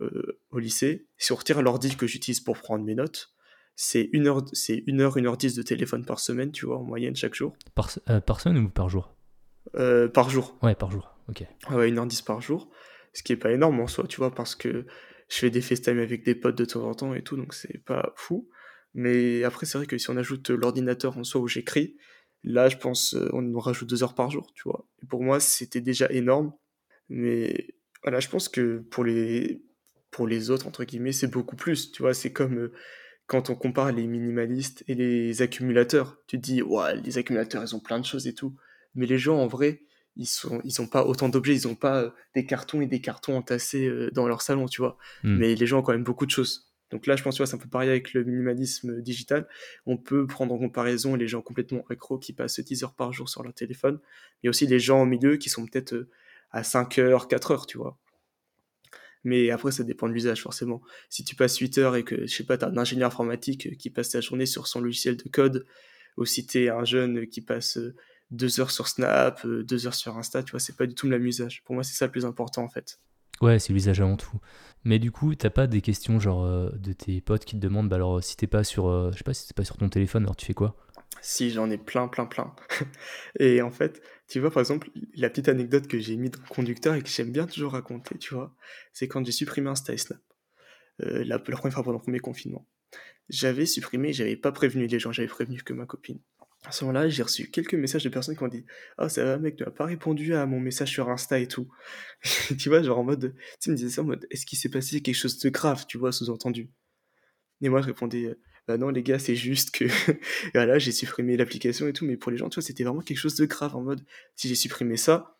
[0.00, 3.34] euh, au lycée, si on retire l'ordi que j'utilise pour prendre mes notes,
[3.74, 6.78] c'est une heure, c'est une heure, une heure dix de téléphone par semaine, tu vois,
[6.78, 7.54] en moyenne chaque jour.
[7.74, 9.14] Par, euh, par semaine ou par jour?
[9.74, 10.56] Par jour.
[10.62, 11.44] Ouais, par jour, ok.
[11.70, 12.70] Ouais, une heure dix par jour,
[13.12, 14.86] ce qui est pas énorme en soi, tu vois, parce que
[15.28, 17.78] je fais des FaceTime avec des potes de temps en temps et tout, donc c'est
[17.84, 18.48] pas fou.
[18.94, 21.96] Mais après, c'est vrai que si on ajoute l'ordinateur en soi où j'écris,
[22.42, 24.86] là, je pense, euh, on nous rajoute deux heures par jour, tu vois.
[25.02, 26.52] Et pour moi, c'était déjà énorme.
[27.08, 29.62] Mais voilà, je pense que pour les,
[30.10, 32.14] pour les autres, entre guillemets, c'est beaucoup plus, tu vois.
[32.14, 32.72] C'est comme euh,
[33.26, 36.18] quand on compare les minimalistes et les accumulateurs.
[36.26, 38.56] Tu te dis, ouais, les accumulateurs, ils ont plein de choses et tout.
[38.94, 39.82] Mais les gens, en vrai,
[40.16, 43.00] ils sont ils ont pas autant d'objets ils ont pas euh, des cartons et des
[43.00, 45.36] cartons entassés dans leur salon tu vois hmm.
[45.36, 47.54] mais les gens ont quand même beaucoup de choses donc là je pense que c'est
[47.54, 49.46] un peu pareil avec le minimalisme digital
[49.86, 53.28] on peut prendre en comparaison les gens complètement accros qui passent 10 heures par jour
[53.28, 53.98] sur leur téléphone
[54.42, 56.08] mais aussi les gens au milieu qui sont peut-être euh,
[56.50, 57.98] à 5 heures 4 heures tu vois
[59.22, 60.80] mais après, ça dépend de l'usage, forcément.
[61.10, 63.76] Si tu passes 8 heures et que, je sais pas, tu as un ingénieur informatique
[63.76, 65.66] qui passe sa journée sur son logiciel de code,
[66.16, 67.78] ou si tu es un jeune qui passe
[68.30, 71.06] deux heures sur Snap, euh, deux heures sur Insta, tu vois, c'est pas du tout
[71.06, 71.62] le même usage.
[71.64, 72.98] Pour moi, c'est ça le plus important en fait.
[73.40, 74.38] Ouais, c'est l'usage avant tout.
[74.84, 77.88] Mais du coup, t'as pas des questions genre euh, de tes potes qui te demandent,
[77.88, 79.88] bah alors si t'es pas sur, euh, je sais pas, si t'es pas sur ton
[79.88, 80.76] téléphone, alors tu fais quoi?
[81.22, 82.54] Si, j'en ai plein, plein, plein.
[83.38, 86.48] et en fait, tu vois, par exemple, la petite anecdote que j'ai mis dans le
[86.48, 88.54] conducteur et que j'aime bien toujours raconter, tu vois,
[88.92, 90.20] c'est quand j'ai supprimé Insta et Snap.
[90.98, 92.66] la, la première fois pendant le premier confinement.
[93.28, 96.20] J'avais supprimé, j'avais pas prévenu les gens, j'avais prévenu que ma copine
[96.66, 98.64] à ce moment-là, j'ai reçu quelques messages de personnes qui m'ont dit
[98.98, 101.48] Ah, oh, ça va, mec, tu n'as pas répondu à mon message sur Insta et
[101.48, 101.68] tout.
[102.58, 105.00] tu vois, genre en mode, tu me disais ça en mode Est-ce qu'il s'est passé
[105.00, 106.70] quelque chose de grave, tu vois, sous-entendu?
[107.62, 108.36] Et moi, je répondais
[108.68, 109.84] Bah non, les gars, c'est juste que,
[110.54, 113.18] voilà, j'ai supprimé l'application et tout, mais pour les gens, tu vois, c'était vraiment quelque
[113.18, 114.04] chose de grave en mode
[114.36, 115.38] Si j'ai supprimé ça,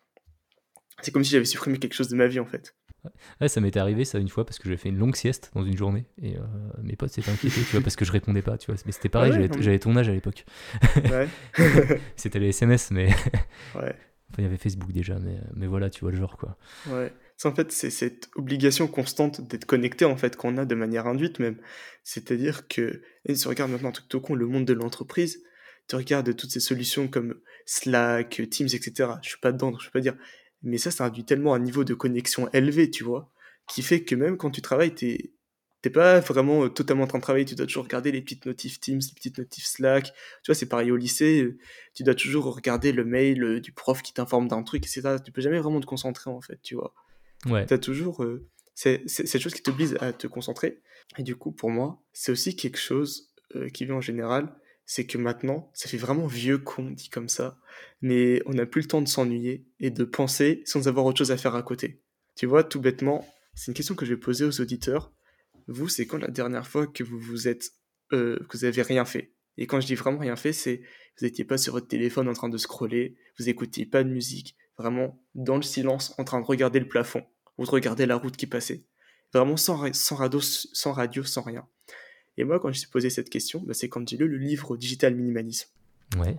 [1.01, 2.75] c'est comme si j'avais supprimé quelque chose de ma vie en fait.
[3.39, 5.63] Ouais, ça m'était arrivé ça une fois parce que j'avais fait une longue sieste dans
[5.63, 6.41] une journée et euh,
[6.83, 8.79] mes potes s'étaient inquiétés, tu vois, parce que je répondais pas, tu vois.
[8.85, 10.45] Mais c'était pareil, j'avais ton âge à l'époque.
[10.95, 11.27] Ouais.
[12.15, 13.07] c'était les SMS, mais.
[13.75, 13.95] ouais.
[14.29, 16.57] Enfin, il y avait Facebook déjà, mais, mais voilà, tu vois le genre quoi.
[16.87, 17.11] Ouais.
[17.43, 21.39] En fait, c'est cette obligation constante d'être connecté en fait qu'on a de manière induite
[21.39, 21.57] même.
[22.03, 25.41] C'est-à-dire que, et si tu regardes maintenant un truc tout con, le monde de l'entreprise,
[25.87, 29.13] tu regardes toutes ces solutions comme Slack, Teams, etc.
[29.23, 30.15] Je suis pas dedans, donc je peux pas dire
[30.63, 33.31] mais ça, ça induit tellement un niveau de connexion élevé, tu vois,
[33.67, 35.31] qui fait que même quand tu travailles, t'es
[35.81, 38.45] t'es pas vraiment euh, totalement en train de travailler, tu dois toujours regarder les petites
[38.45, 40.13] notifs Teams, les petites notifs Slack.
[40.43, 41.57] Tu vois, c'est pareil au lycée, euh,
[41.93, 45.17] tu dois toujours regarder le mail euh, du prof qui t'informe d'un truc, etc.
[45.23, 46.93] Tu peux jamais vraiment te concentrer, en fait, tu vois.
[47.47, 47.65] Ouais.
[47.65, 48.23] T'as toujours
[48.75, 50.79] c'est cette chose qui t'oblige à te concentrer.
[51.17, 53.33] Et du coup, pour moi, c'est aussi quelque chose
[53.73, 54.55] qui vient en général
[54.93, 57.57] c'est que maintenant, ça fait vraiment vieux con dit comme ça,
[58.01, 61.31] mais on n'a plus le temps de s'ennuyer et de penser sans avoir autre chose
[61.31, 62.01] à faire à côté.
[62.35, 63.25] Tu vois, tout bêtement,
[63.55, 65.13] c'est une question que je vais poser aux auditeurs.
[65.69, 67.71] Vous, c'est quand la dernière fois que vous vous êtes,
[68.11, 69.31] euh, vous avez rien fait?
[69.55, 70.81] Et quand je dis vraiment rien fait, c'est
[71.17, 74.57] vous n'étiez pas sur votre téléphone en train de scroller, vous écoutiez pas de musique,
[74.77, 77.23] vraiment dans le silence, en train de regarder le plafond
[77.57, 78.83] ou de regarder la route qui passait,
[79.33, 80.17] vraiment sans, sans
[80.73, 81.65] sans radio, sans rien.
[82.37, 84.37] Et moi, quand je me suis posé cette question, bah, c'est quand j'ai lu le
[84.37, 85.69] livre Digital Minimalisme.
[86.17, 86.37] Ouais.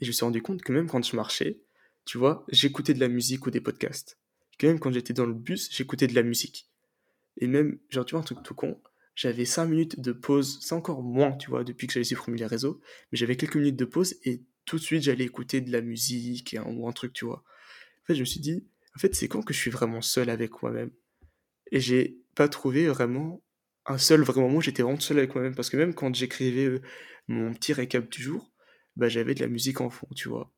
[0.00, 1.60] Et je me suis rendu compte que même quand je marchais,
[2.04, 4.18] tu vois, j'écoutais de la musique ou des podcasts.
[4.58, 6.68] que même quand j'étais dans le bus, j'écoutais de la musique.
[7.38, 8.80] Et même, genre, tu vois, un truc tout con,
[9.14, 12.46] j'avais 5 minutes de pause, c'est encore moins, tu vois, depuis que j'avais supprimé les
[12.46, 15.80] réseaux, mais j'avais quelques minutes de pause et tout de suite, j'allais écouter de la
[15.80, 17.42] musique et un, ou un truc, tu vois.
[18.02, 18.64] En fait, je me suis dit,
[18.96, 20.90] en fait, c'est quand que je suis vraiment seul avec moi-même?
[21.70, 23.42] Et j'ai pas trouvé vraiment
[23.86, 25.54] un seul vrai moment j'étais vraiment seul avec moi-même.
[25.54, 26.82] Parce que même quand j'écrivais euh,
[27.28, 28.52] mon petit récap du jour,
[28.96, 30.52] bah, j'avais de la musique en fond, tu vois.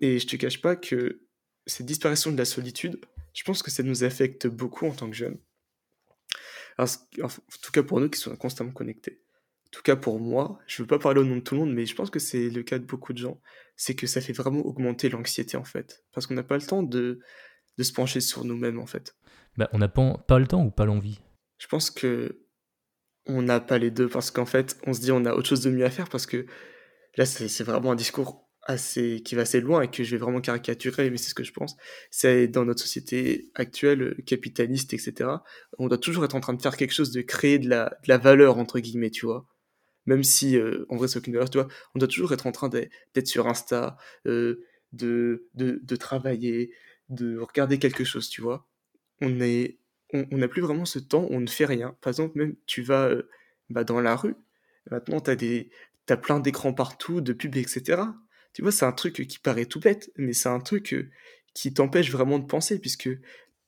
[0.00, 1.22] Et je te cache pas que
[1.66, 3.00] cette disparition de la solitude,
[3.34, 5.38] je pense que ça nous affecte beaucoup en tant que jeunes.
[6.78, 6.86] en
[7.62, 9.20] tout cas pour nous qui sommes constamment connectés.
[9.66, 11.74] En tout cas pour moi, je veux pas parler au nom de tout le monde,
[11.74, 13.40] mais je pense que c'est le cas de beaucoup de gens.
[13.76, 16.04] C'est que ça fait vraiment augmenter l'anxiété en fait.
[16.12, 17.20] Parce qu'on n'a pas le temps de,
[17.76, 19.14] de se pencher sur nous-mêmes en fait.
[19.56, 21.20] Bah, on n'a pas, pas le temps ou pas l'envie
[21.58, 22.40] je pense que
[23.26, 25.60] on n'a pas les deux parce qu'en fait, on se dit on a autre chose
[25.62, 26.46] de mieux à faire parce que
[27.16, 30.40] là, c'est vraiment un discours assez qui va assez loin et que je vais vraiment
[30.40, 31.76] caricaturer, mais c'est ce que je pense.
[32.10, 35.30] C'est dans notre société actuelle, capitaliste, etc.
[35.78, 38.08] On doit toujours être en train de faire quelque chose, de créer de la, de
[38.08, 39.46] la valeur entre guillemets, tu vois.
[40.06, 41.68] Même si euh, en vrai c'est aucune valeur, tu vois.
[41.94, 46.72] On doit toujours être en train d'être sur Insta, euh, de, de travailler,
[47.10, 48.66] de regarder quelque chose, tu vois.
[49.20, 49.78] On est
[50.12, 51.96] on n'a plus vraiment ce temps, on ne fait rien.
[52.00, 53.28] Par exemple, même tu vas euh,
[53.70, 54.34] bah, dans la rue,
[54.90, 55.70] maintenant tu as, des,
[56.08, 58.02] as plein d'écrans partout, de pubs, etc.
[58.52, 61.10] Tu vois, c'est un truc qui paraît tout bête, mais c'est un truc euh,
[61.54, 63.10] qui t'empêche vraiment de penser, puisque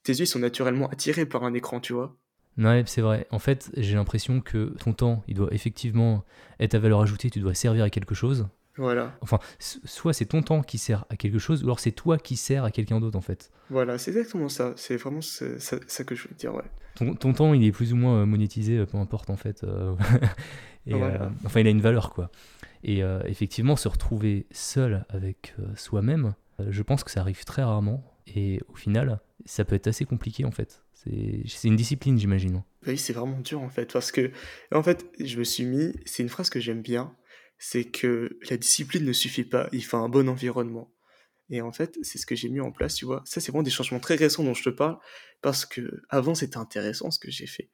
[0.03, 2.17] tes yeux sont naturellement attirés par un écran, tu vois.
[2.59, 3.27] Ouais, c'est vrai.
[3.31, 6.25] En fait, j'ai l'impression que ton temps, il doit effectivement
[6.59, 8.49] être à valeur ajoutée, tu dois servir à quelque chose.
[8.81, 9.15] Voilà.
[9.21, 12.37] Enfin, soit c'est ton temps qui sert à quelque chose, ou alors c'est toi qui
[12.37, 13.51] sers à quelqu'un d'autre, en fait.
[13.69, 14.73] Voilà, c'est exactement ça.
[14.77, 15.47] C'est vraiment ça,
[16.05, 16.65] que je veux dire, ouais.
[16.95, 19.65] Ton, ton, temps, il est plus ou moins euh, monétisé, euh, peu importe, en fait.
[19.65, 19.95] Euh,
[20.87, 20.95] et,
[21.45, 22.31] enfin, il a une valeur, quoi.
[22.83, 26.35] Et effectivement, se retrouver seul avec soi-même,
[26.67, 28.03] je pense que ça arrive très rarement.
[28.35, 30.83] Et au final, ça peut être assez compliqué, en fait.
[30.95, 32.63] C'est une discipline, j'imagine.
[32.87, 33.93] Oui, c'est vraiment dur, en fait.
[33.93, 34.31] Parce que,
[34.73, 35.93] en fait, je me suis mis...
[36.07, 37.13] C'est une phrase que j'aime bien
[37.63, 40.91] c'est que la discipline ne suffit pas, il faut un bon environnement.
[41.51, 43.23] Et en fait, c'est ce que j'ai mis en place, tu vois.
[43.27, 44.99] Ça, c'est vraiment des changements très récents dont je te parle,
[45.43, 47.69] parce que avant c'était intéressant ce que j'ai fait.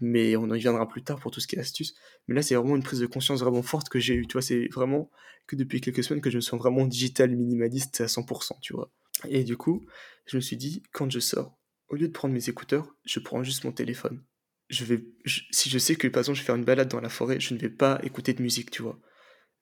[0.00, 1.94] Mais on y viendra plus tard pour tout ce qui est astuce.
[2.26, 4.42] Mais là, c'est vraiment une prise de conscience vraiment forte que j'ai eue, tu vois.
[4.42, 5.10] C'est vraiment
[5.46, 8.90] que depuis quelques semaines que je me sens vraiment digital minimaliste à 100%, tu vois.
[9.28, 9.84] Et du coup,
[10.24, 13.42] je me suis dit, quand je sors, au lieu de prendre mes écouteurs, je prends
[13.42, 14.24] juste mon téléphone.
[14.70, 15.04] Je vais,
[15.50, 17.54] si je sais que par exemple je vais faire une balade dans la forêt, je
[17.54, 18.98] ne vais pas écouter de musique, tu vois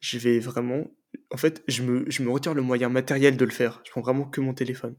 [0.04, 0.84] je vais vraiment.
[1.30, 3.80] En fait, je me, je me retire le moyen matériel de le faire.
[3.84, 4.96] Je prends vraiment que mon téléphone.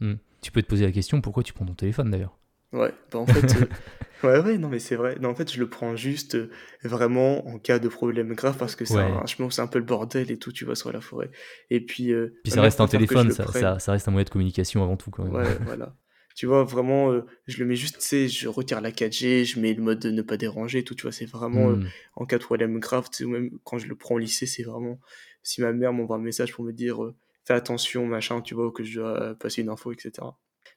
[0.00, 0.14] Hmm.
[0.40, 2.36] Tu peux te poser la question pourquoi tu prends ton téléphone d'ailleurs?
[2.72, 3.54] Ouais, bah en fait.
[3.54, 3.66] Euh,
[4.24, 5.16] ouais, ouais, non, mais c'est vrai.
[5.20, 6.50] Non, en fait, je le prends juste euh,
[6.82, 10.30] vraiment en cas de problème grave parce que c'est un, c'est un peu le bordel
[10.32, 11.30] et tout, tu vois, sur la forêt.
[11.70, 12.12] Et puis.
[12.12, 14.96] Euh, puis ça reste un téléphone, ça, ça, ça, reste un moyen de communication avant
[14.96, 15.34] tout quand même.
[15.34, 15.94] Ouais, voilà.
[16.38, 19.58] Tu vois, vraiment, euh, je le mets juste, tu sais, je retire la 4G, je
[19.58, 21.88] mets le mode de ne pas déranger, tout, tu vois, c'est vraiment euh, hmm.
[22.14, 24.46] en cas de problème grave, tu sais, ou même quand je le prends au lycée,
[24.46, 25.00] c'est vraiment,
[25.42, 28.70] si ma mère m'envoie un message pour me dire, euh, fais attention, machin, tu vois,
[28.70, 30.28] que je dois passer une info, etc.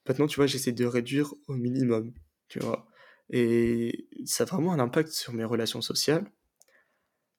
[0.07, 2.11] Maintenant, tu vois, j'essaie de réduire au minimum,
[2.47, 2.87] tu vois.
[3.29, 6.25] Et ça a vraiment un impact sur mes relations sociales.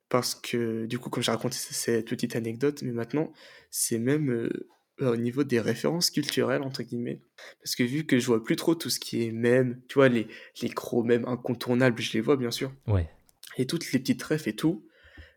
[0.08, 3.32] Parce que, du coup, comme j'ai raconté cette petite anecdote, mais maintenant,
[3.72, 4.48] c'est même
[5.00, 7.22] au niveau des références culturelles, entre guillemets.
[7.62, 10.08] Parce que vu que je vois plus trop tout ce qui est même, tu vois,
[10.08, 10.28] les,
[10.60, 12.72] les gros mèmes incontournables, je les vois bien sûr.
[12.86, 13.08] Ouais.
[13.56, 14.86] Et toutes les petites refs et tout,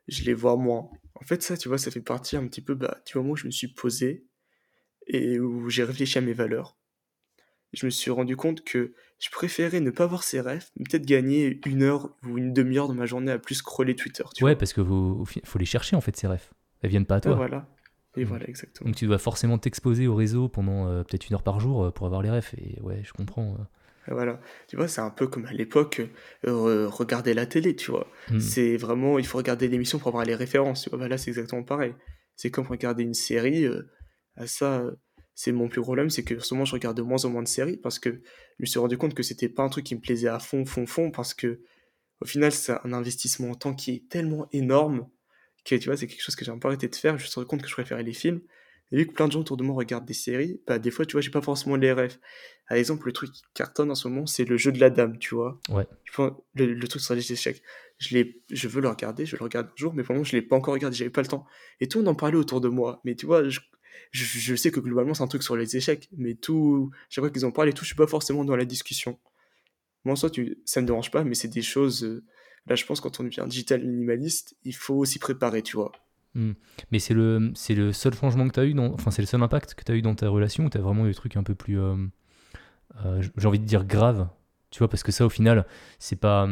[0.07, 0.89] je les vois moins.
[1.15, 3.35] En fait, ça, tu vois, ça fait partie un petit peu bah, du moment où
[3.35, 4.25] je me suis posé
[5.07, 6.77] et où j'ai réfléchi à mes valeurs.
[7.73, 11.05] Je me suis rendu compte que je préférais ne pas voir ces refs, mais peut-être
[11.05, 14.23] gagner une heure ou une demi-heure dans ma journée à plus scroller Twitter.
[14.41, 16.53] ouais, parce que vous, faut les chercher en fait, ces refs.
[16.81, 17.35] Elles viennent pas à toi.
[17.35, 17.67] voilà.
[18.17, 18.89] Et voilà, exactement.
[18.89, 21.91] Donc tu dois forcément t'exposer au réseau pendant euh, peut-être une heure par jour euh,
[21.91, 22.53] pour avoir les refs.
[22.55, 23.55] Et ouais, je comprends.
[23.59, 23.63] Euh.
[24.13, 26.01] Voilà, tu vois, c'est un peu comme à l'époque,
[26.43, 28.07] regarder la télé, tu vois.
[28.29, 28.39] Mm.
[28.39, 30.83] C'est vraiment, il faut regarder l'émission pour avoir les références.
[30.83, 31.95] Tu vois, bah là, c'est exactement pareil.
[32.35, 33.67] C'est comme regarder une série.
[34.35, 34.83] à ça,
[35.33, 37.47] c'est mon plus gros problème, c'est que souvent je regarde de moins en moins de
[37.47, 39.99] séries parce que je me suis rendu compte que c'était pas un truc qui me
[39.99, 41.61] plaisait à fond, fond, fond, parce que
[42.21, 45.07] au final, c'est un investissement en temps qui est tellement énorme
[45.65, 47.17] que tu vois, c'est quelque chose que j'ai un peu arrêté de faire.
[47.17, 48.41] Je me suis rendu compte que je préférais les films.
[48.91, 51.05] Et vu que plein de gens autour de moi regardent des séries, bah, des fois,
[51.05, 52.17] tu vois, j'ai pas forcément les rêves.
[52.69, 55.17] Par exemple, le truc qui cartonne en ce moment, c'est le jeu de la dame,
[55.17, 55.59] tu vois.
[55.69, 55.87] Ouais.
[56.53, 57.61] Le, le truc sur les échecs.
[57.97, 60.55] Je, je veux le regarder, je le regarde un jour, mais pour je l'ai pas
[60.55, 61.45] encore regardé, j'avais pas le temps.
[61.79, 63.01] Et tout, on en parlait autour de moi.
[63.05, 63.59] Mais tu vois, je,
[64.11, 67.45] je, sais que globalement, c'est un truc sur les échecs, mais tout, chaque fois qu'ils
[67.45, 69.17] en parlent et tout, je suis pas forcément dans la discussion.
[70.03, 72.21] Moi, en soi, tu, ça me dérange pas, mais c'est des choses.
[72.67, 75.91] Euh, Là, je pense quand on devient digital minimaliste, il faut s'y préparer, tu vois.
[76.35, 76.51] Hmm.
[76.91, 79.27] Mais c'est le, c'est le seul changement que tu as eu, dans, enfin, c'est le
[79.27, 81.15] seul impact que tu as eu dans ta relation ou tu as vraiment eu des
[81.15, 81.95] trucs un peu plus, euh,
[83.05, 84.27] euh, j'ai envie de dire, graves
[84.69, 85.65] Tu vois, parce que ça, au final,
[85.97, 86.47] c'est pas.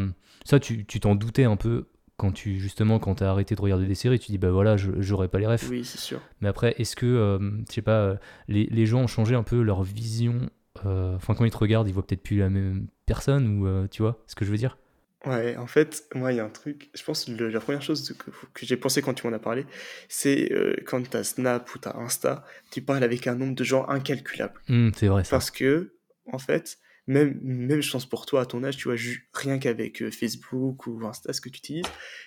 [0.46, 3.86] Ça, tu t'en doutais un peu quand tu, justement, quand tu as arrêté de regarder
[3.86, 5.70] des séries, tu dis, bah voilà, j'aurais pas les refs.
[5.70, 6.22] Oui, c'est sûr.
[6.40, 8.16] Mais après, est-ce que, euh, je sais pas,
[8.48, 10.50] les, les, gens ont changé un peu leur vision
[10.86, 14.22] Enfin, quand ils te regardent, ils voient peut-être plus la même personne ou, tu vois
[14.28, 14.78] ce que je veux dire?
[15.26, 18.14] Ouais, en fait, moi, il y a un truc, je pense que la première chose
[18.18, 19.66] que, que j'ai pensé quand tu m'en as parlé,
[20.10, 23.56] c'est euh, quand tu as Snap ou tu as Insta, tu parles avec un nombre
[23.56, 24.60] de gens incalculable.
[24.68, 25.30] Mmh, c'est vrai ça.
[25.32, 25.94] Parce que,
[26.26, 28.98] en fait, même, même je pense pour toi à ton âge, tu vois,
[29.34, 31.86] rien qu'avec euh, Facebook ou Insta, ce que tu utilises,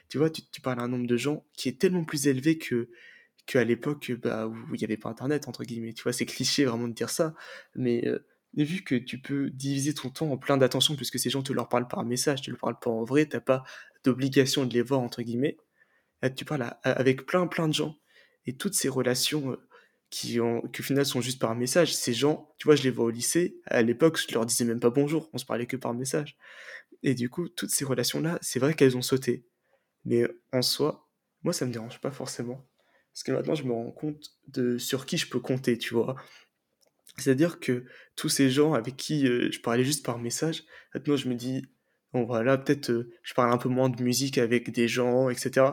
[0.09, 2.57] tu vois, tu, tu, parles à un nombre de gens qui est tellement plus élevé
[2.57, 2.89] que
[3.45, 5.93] qu'à l'époque bah, où il n'y avait pas Internet, entre guillemets.
[5.93, 7.35] Tu vois, c'est cliché vraiment de dire ça,
[7.75, 8.07] mais...
[8.07, 8.25] Euh,
[8.57, 11.53] et vu que tu peux diviser ton temps en plein d'attention, puisque ces gens te
[11.53, 13.65] leur parlent par message, tu ne leur parles pas en vrai, tu n'as pas
[14.03, 15.59] d'obligation de les voir, entre guillemets,
[16.35, 17.99] tu parles avec plein, plein de gens.
[18.47, 19.69] Et toutes ces relations euh,
[20.11, 23.07] qui, ont, au final, sont juste par message, ces gens, tu vois, je les vois
[23.07, 25.95] au lycée, à l'époque, je leur disais même pas bonjour, on se parlait que par
[25.95, 26.37] message.
[27.03, 29.47] Et du coup, toutes ces relations-là, c'est vrai qu'elles ont sauté.
[30.05, 31.09] Mais en soi,
[31.43, 32.67] moi, ça me dérange pas forcément.
[33.13, 36.17] Parce que maintenant, je me rends compte de sur qui je peux compter, tu vois.
[37.19, 41.29] C'est-à-dire que tous ces gens avec qui euh, je parlais juste par message, maintenant je
[41.29, 41.67] me dis,
[42.13, 45.67] bon voilà, peut-être euh, je parle un peu moins de musique avec des gens, etc.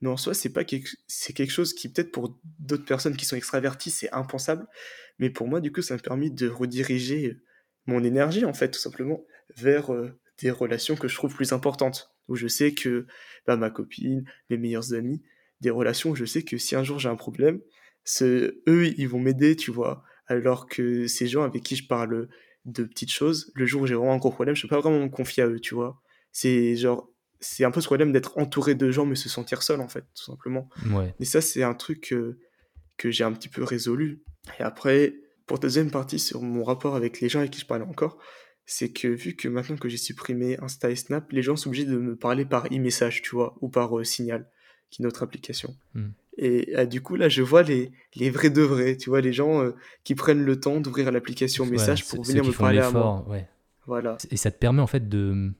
[0.00, 0.90] Mais en soi, c'est pas quelque...
[1.06, 4.66] c'est quelque chose qui peut-être pour d'autres personnes qui sont extraverties, c'est impensable.
[5.18, 7.38] Mais pour moi, du coup, ça m'a permis de rediriger
[7.86, 9.24] mon énergie, en fait, tout simplement,
[9.56, 12.12] vers euh, des relations que je trouve plus importantes.
[12.28, 13.06] Où je sais que
[13.46, 15.22] bah, ma copine, mes meilleurs amis,
[15.60, 17.60] des relations où je sais que si un jour j'ai un problème,
[18.22, 20.02] eux, ils vont m'aider, tu vois.
[20.26, 22.28] Alors que ces gens avec qui je parle
[22.64, 25.04] de petites choses, le jour où j'ai vraiment un gros problème, je peux pas vraiment
[25.04, 26.00] me confier à eux, tu vois.
[26.32, 27.08] C'est genre,
[27.40, 30.04] c'est un peu ce problème d'être entouré de gens mais se sentir seul, en fait,
[30.14, 30.68] tout simplement.
[30.90, 31.14] Ouais.
[31.20, 32.14] Et ça, c'est un truc
[32.96, 34.22] que j'ai un petit peu résolu.
[34.58, 35.14] Et après,
[35.46, 38.18] pour ta deuxième partie sur mon rapport avec les gens avec qui je parlais encore,
[38.66, 41.84] c'est que vu que maintenant que j'ai supprimé Insta et Snap, les gens sont obligés
[41.84, 44.50] de me parler par e-message, tu vois, ou par euh, Signal,
[44.90, 45.74] qui est notre application.
[45.94, 46.08] Hmm.
[46.38, 49.32] Et euh, du coup, là, je vois les, les vrais de vrais, tu vois, les
[49.32, 53.24] gens euh, qui prennent le temps d'ouvrir l'application message pour venir me parler à moi.
[53.28, 53.48] Ouais.
[53.86, 54.18] Voilà.
[54.30, 55.52] Et ça te permet en fait de,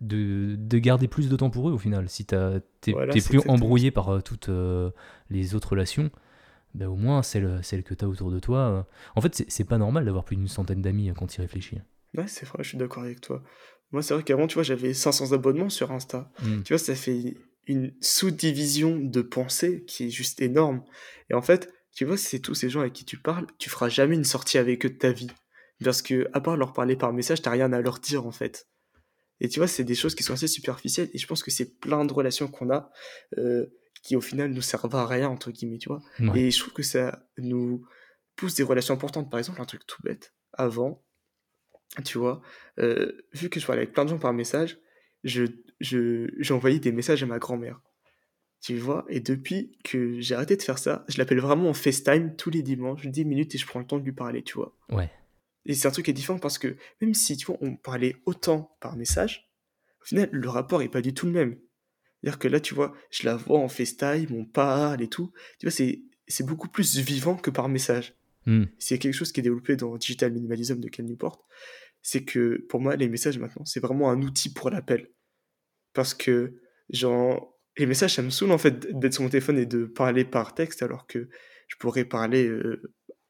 [0.00, 2.08] de, de garder plus de temps pour eux au final.
[2.08, 2.36] Si tu
[2.80, 4.50] t'es plus embrouillé par toutes
[5.30, 6.10] les autres relations,
[6.74, 8.86] ben au moins celle, celle que tu as autour de toi.
[9.16, 11.78] En fait, c'est pas normal d'avoir plus d'une centaine d'amis quand il réfléchit.
[12.16, 13.42] Ouais, c'est vrai, je suis d'accord avec toi.
[13.92, 16.30] Moi, c'est vrai qu'avant, tu vois, j'avais 500 abonnements sur Insta.
[16.42, 16.62] Hmm.
[16.62, 17.36] Tu vois, ça fait
[17.70, 20.82] une sous-division de pensée qui est juste énorme.
[21.30, 23.88] Et en fait, tu vois, c'est tous ces gens avec qui tu parles, tu feras
[23.88, 25.30] jamais une sortie avec eux de ta vie.
[25.84, 28.68] Parce que, à part leur parler par message, t'as rien à leur dire, en fait.
[29.38, 31.10] Et tu vois, c'est des choses qui sont assez superficielles.
[31.14, 32.90] Et je pense que c'est plein de relations qu'on a
[33.38, 33.66] euh,
[34.02, 36.02] qui, au final, nous servent à rien, entre guillemets, tu vois.
[36.34, 37.86] Et je trouve que ça nous
[38.34, 39.30] pousse des relations importantes.
[39.30, 40.34] Par exemple, un truc tout bête.
[40.52, 41.04] Avant,
[42.04, 42.42] tu vois,
[42.80, 44.78] euh, vu que je parlais avec plein de gens par message,
[45.22, 47.80] je, je, j'ai envoyé des messages à ma grand-mère.
[48.60, 52.36] Tu vois, et depuis que j'ai arrêté de faire ça, je l'appelle vraiment en FaceTime
[52.36, 54.76] tous les dimanches, 10 minutes et je prends le temps de lui parler, tu vois.
[54.90, 55.10] Ouais.
[55.64, 58.16] Et c'est un truc qui est différent parce que même si, tu vois, on parlait
[58.26, 59.50] autant par message,
[60.02, 61.58] au final, le rapport est pas du tout le même.
[62.20, 65.32] C'est-à-dire que là, tu vois, je la vois en FaceTime, on parle et tout.
[65.58, 66.02] Tu vois, c'est,
[66.44, 68.14] beaucoup plus vivant que par message.
[68.46, 68.64] Hmm.
[68.78, 71.46] C'est quelque chose qui est développé dans Digital Minimalism de Ken Newport.
[72.02, 75.08] C'est que pour moi, les messages maintenant, c'est vraiment un outil pour l'appel.
[75.92, 76.54] Parce que,
[76.90, 80.24] genre, les messages, ça me saoule en fait d'être sur mon téléphone et de parler
[80.24, 81.28] par texte alors que
[81.68, 82.82] je pourrais parler euh,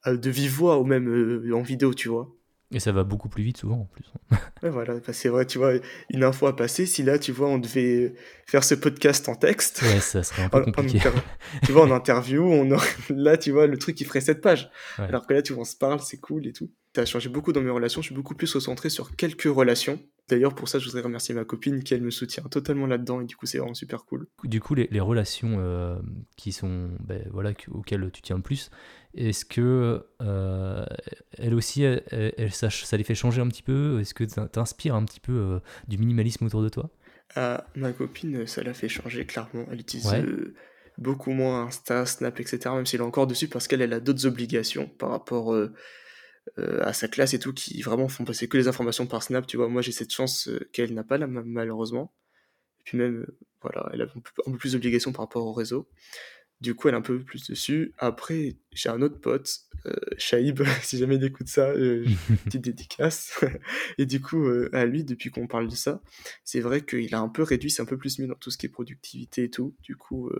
[0.07, 2.35] de vive voix ou même euh, en vidéo, tu vois.
[2.73, 4.05] Et ça va beaucoup plus vite souvent en plus.
[4.63, 5.73] ouais, voilà, bah, c'est vrai, tu vois,
[6.11, 6.87] une info à passer.
[6.87, 8.15] Si là, tu vois, on devait
[8.47, 9.83] faire ce podcast en texte.
[9.83, 11.11] Ouais, ça serait un peu compliqué.
[11.65, 12.87] tu vois, en interview, on aurait...
[13.11, 14.71] là, tu vois, le truc, il ferait cette pages.
[14.99, 16.71] Alors que là, tu vois, on se parle, c'est cool et tout.
[16.95, 18.03] Ça a changé beaucoup dans mes relations.
[18.03, 21.45] Je suis beaucoup plus recentré sur quelques relations D'ailleurs, pour ça, je voudrais remercier ma
[21.45, 24.29] copine qui, elle, me soutient totalement là-dedans et du coup, c'est vraiment super cool.
[24.45, 25.97] Du coup, les, relations euh,
[26.37, 28.71] qui sont, ben, voilà, auxquelles tu tiens le plus,
[29.15, 30.87] est-ce que euh,
[31.37, 33.99] elle aussi, elle, ça, ça, les fait changer un petit peu?
[34.01, 36.91] Est-ce que t'inspires un petit peu euh, du minimalisme autour de toi?
[37.35, 39.67] Ah, Ma copine, ça l'a fait changer clairement.
[39.73, 40.15] Elle utilise
[40.97, 42.71] beaucoup moins Insta, Snap, etc.
[42.77, 45.57] Même si elle est encore dessus parce qu'elle a d'autres obligations par rapport
[46.59, 49.47] à sa classe et tout qui vraiment font passer que les informations par Snap.
[49.47, 52.13] Tu vois, moi j'ai cette chance euh, qu'elle n'a pas là, malheureusement.
[52.81, 55.89] Et puis même, euh, voilà, elle a un peu, plus d'obligations par rapport au réseau.
[56.61, 57.95] Du coup, elle est un peu plus dessus.
[57.99, 59.51] Après, j'ai un autre pote,
[60.19, 61.73] Shaib, si jamais il écoute ça,
[62.45, 63.43] petite dédicace.
[63.99, 66.03] et du coup, à lui, depuis qu'on parle de ça,
[66.45, 68.59] c'est vrai qu'il a un peu réduit, c'est un peu plus mis dans tout ce
[68.59, 69.75] qui est productivité et tout.
[69.83, 70.31] Du coup,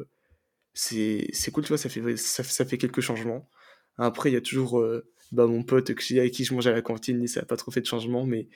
[0.75, 3.49] c'est cool, tu vois, ça fait, ça, ça, fait quelques changements.
[3.97, 4.85] Après, il y a toujours
[5.33, 7.81] bah, mon pote avec qui je mange à la cantine, ça n'a pas trop fait
[7.81, 8.49] de changement, mais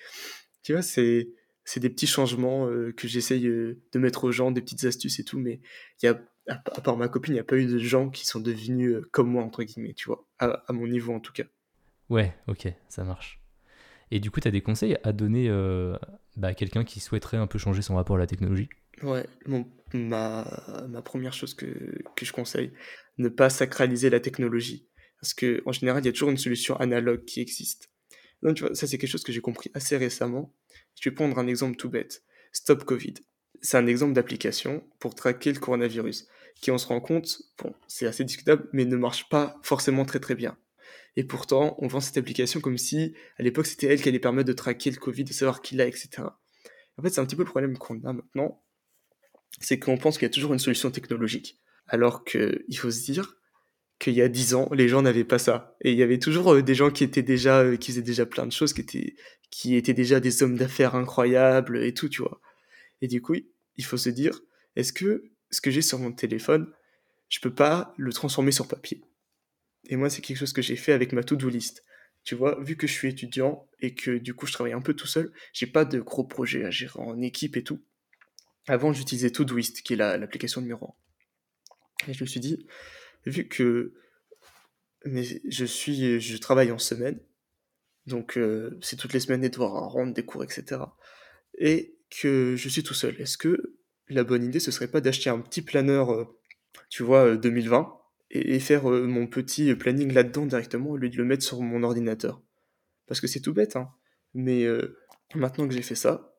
[0.63, 1.29] tu vois, c'est,
[1.65, 5.19] c'est des petits changements euh, que j'essaye euh, de mettre aux gens, des petites astuces
[5.21, 5.61] et tout, mais
[6.03, 8.41] y a, à, part ma copine, il n'y a pas eu de gens qui sont
[8.41, 11.45] devenus euh, comme moi, entre guillemets, tu vois, à, mon niveau en tout cas.
[12.11, 13.41] Ouais, ok, ça marche.
[14.11, 15.49] Et du coup, tu as des conseils à donner
[16.37, 18.69] bah, à quelqu'un qui souhaiterait un peu changer son rapport à la technologie?
[19.03, 19.27] Ouais,
[19.95, 20.45] ma,
[20.89, 21.67] ma première chose que,
[22.15, 22.73] que je conseille,
[23.17, 24.87] ne pas sacraliser la technologie.
[25.25, 27.89] Parce qu'en général, il y a toujours une solution analogue qui existe.
[28.43, 30.55] Donc, tu vois, ça, c'est quelque chose que j'ai compris assez récemment.
[31.01, 32.23] Je vais prendre un exemple tout bête.
[32.53, 33.15] Stop Covid.
[33.63, 36.29] C'est un exemple d'application pour traquer le coronavirus,
[36.61, 40.21] qui, on se rend compte, bon, c'est assez discutable, mais ne marche pas forcément très
[40.21, 40.59] très bien.
[41.17, 44.49] Et pourtant, on vend cette application comme si, à l'époque, c'était elle qui allait permettre
[44.49, 46.11] de traquer le Covid, de savoir qui l'a, etc.
[46.99, 48.63] En fait, c'est un petit peu le problème qu'on a maintenant,
[49.59, 53.39] c'est qu'on pense qu'il y a toujours une solution technologique, alors qu'il faut se dire,
[54.05, 55.77] qu'il y a dix ans, les gens n'avaient pas ça.
[55.81, 58.27] Et il y avait toujours euh, des gens qui étaient déjà, euh, qui faisaient déjà
[58.27, 59.17] plein de choses, qui étaient,
[59.51, 62.39] qui étaient déjà des hommes d'affaires incroyables et tout, tu vois.
[63.01, 63.35] Et du coup,
[63.77, 64.39] il faut se dire,
[64.77, 66.71] est-ce que ce que j'ai sur mon téléphone,
[67.31, 69.03] je peux pas le transformer sur papier?
[69.89, 71.83] Et moi, c'est quelque chose que j'ai fait avec ma to-do list.
[72.25, 74.95] tu vois, vu que je suis étudiant et que du coup je travaille un peu
[74.95, 77.83] tout seul, j'ai pas de gros projets à gérer en équipe et tout.
[78.67, 80.95] Avant, j'utilisais Todoist, qui est l'application numéro
[82.07, 82.11] 1.
[82.11, 82.67] Et je me suis dit,
[83.27, 83.95] vu que
[85.05, 87.19] mais je suis, je travaille en semaine,
[88.07, 90.81] donc euh, c'est toutes les semaines et devoir rendre des cours, etc.
[91.59, 93.21] Et que je suis tout seul.
[93.21, 93.77] Est-ce que
[94.09, 96.25] la bonne idée, ce serait pas d'acheter un petit planeur, euh,
[96.91, 97.85] tu vois, 2020, euh,
[98.31, 102.43] et, faire mon petit planning là-dedans directement au lieu de le mettre sur mon ordinateur?
[103.07, 103.91] Parce que c'est tout bête, hein.
[104.35, 104.67] Mais
[105.37, 106.37] maintenant que j'ai fait ça,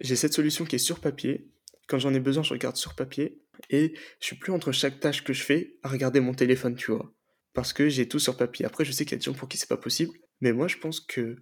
[0.00, 1.50] j'ai cette solution qui est sur papier.
[1.86, 3.40] Quand j'en ai besoin, je regarde sur papier.
[3.70, 6.92] Et je suis plus entre chaque tâche que je fais à regarder mon téléphone, tu
[6.92, 7.14] vois
[7.58, 8.64] parce que j'ai tout sur papier.
[8.64, 10.68] Après, je sais qu'il y a des gens pour qui c'est pas possible, mais moi,
[10.68, 11.36] je pense que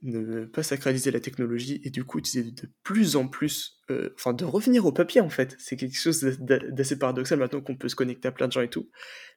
[0.00, 4.32] ne pas sacraliser la technologie et du coup utiliser de plus en plus, euh, enfin
[4.32, 7.96] de revenir au papier en fait, c'est quelque chose d'assez paradoxal maintenant qu'on peut se
[7.96, 8.88] connecter à plein de gens et tout.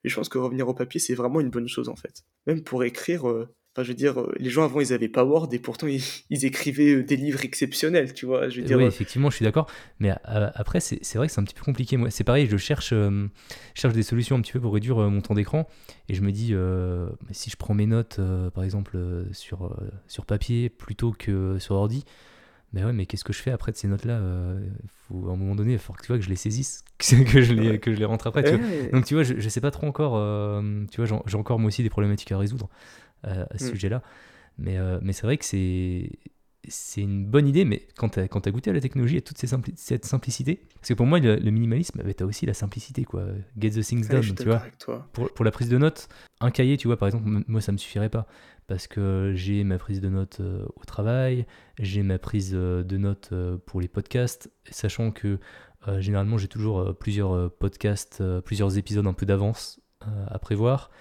[0.03, 2.21] Mais je pense que revenir au papier c'est vraiment une bonne chose en fait.
[2.45, 5.23] Même pour écrire, euh, Enfin, je veux dire, euh, les gens avant, ils avaient pas
[5.23, 5.87] Word et pourtant
[6.29, 8.49] ils, écrivaient euh, des livres exceptionnels, tu vois.
[8.49, 9.67] Je veux dire, oui, euh, effectivement, je suis d'accord.
[9.99, 11.95] Mais après, c'est vrai que c'est un petit peu compliqué.
[11.95, 13.27] Moi, c'est pareil, je cherche, je
[13.73, 15.69] cherche des solutions un petit peu pour réduire mon temps d'écran.
[16.09, 16.53] Et je me dis,
[17.31, 18.19] si je prends mes notes,
[18.53, 18.97] par exemple,
[19.31, 19.73] sur,
[20.07, 22.03] sur papier plutôt que sur ordi,
[22.73, 24.21] mais ouais, mais qu'est-ce que je fais après de ces notes-là
[25.07, 27.41] faut, À un moment donné, il faut que, tu vois, que je les saisisse, que
[27.41, 28.43] je les, que je les rentre après.
[28.43, 28.91] Tu vois.
[28.91, 30.13] Donc, tu vois, je, je sais pas trop encore.
[30.91, 32.69] tu vois, j'ai encore moi aussi des problématiques à résoudre.
[33.27, 33.69] Euh, à ce mm.
[33.69, 34.01] sujet-là.
[34.57, 36.09] Mais, euh, mais c'est vrai que c'est
[36.67, 39.37] c'est une bonne idée, mais quand tu as, as, goûté à la technologie et toute
[39.37, 43.25] ces cette simplicité, parce que pour moi, le, minimalisme, tu as aussi la simplicité, quoi.
[43.57, 44.63] Get the things done, tu vois.
[45.11, 46.07] Pour, pour, la prise de notes,
[46.39, 48.27] un cahier, tu vois, par exemple, moi, ça me suffirait pas.
[48.67, 51.47] Parce que j'ai ma prise de notes euh, au travail,
[51.79, 53.33] j'ai ma prise de notes
[53.65, 55.39] pour les podcasts, sachant que
[55.97, 59.81] généralement, j'ai toujours plusieurs podcasts, plusieurs épisodes un peu d'avance
[60.27, 60.91] à prévoir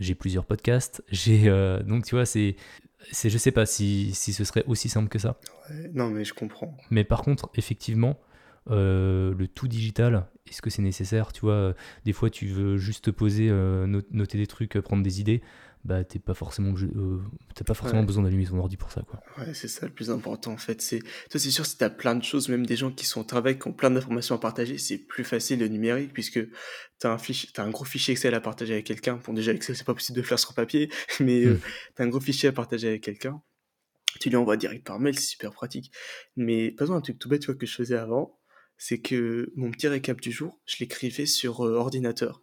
[0.00, 2.56] j'ai plusieurs podcasts, j'ai euh, donc tu vois c'est
[3.12, 5.38] c'est je sais pas si, si, ce serait aussi simple que ça.
[5.94, 6.76] non mais je comprends.
[6.90, 8.18] Mais par contre effectivement
[8.70, 11.72] euh, le tout digital, est-ce que c'est nécessaire Tu vois, euh,
[12.04, 15.42] des fois tu veux juste poser, noter des trucs, prendre des idées
[15.84, 17.22] bah t'es pas forcément euh,
[17.54, 19.20] t'as pas forcément besoin d'allumer ton ordi pour ça quoi.
[19.38, 20.82] Ouais c'est ça le plus important en fait.
[20.82, 20.98] C'est
[21.30, 23.58] toi c'est sûr si t'as plein de choses même des gens qui sont au travail
[23.58, 26.40] qui ont plein d'informations à partager c'est plus facile le numérique puisque
[26.98, 29.20] t'as un fichier t'as un gros fichier Excel à partager avec quelqu'un.
[29.24, 31.60] Bon déjà Excel c'est pas possible de le faire sur papier mais euh, hmm.
[31.94, 33.40] t'as un gros fichier à partager avec quelqu'un.
[34.20, 35.92] Tu lui envoies direct par mail c'est super pratique.
[36.36, 38.38] Mais pas besoin un truc tout bête tu vois, que je faisais avant
[38.76, 42.42] c'est que mon petit récap du jour je l'écrivais sur euh, ordinateur.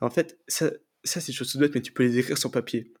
[0.00, 0.70] En fait ça
[1.04, 2.92] ça, c'est des choses bêtes, mais tu peux les écrire sur papier.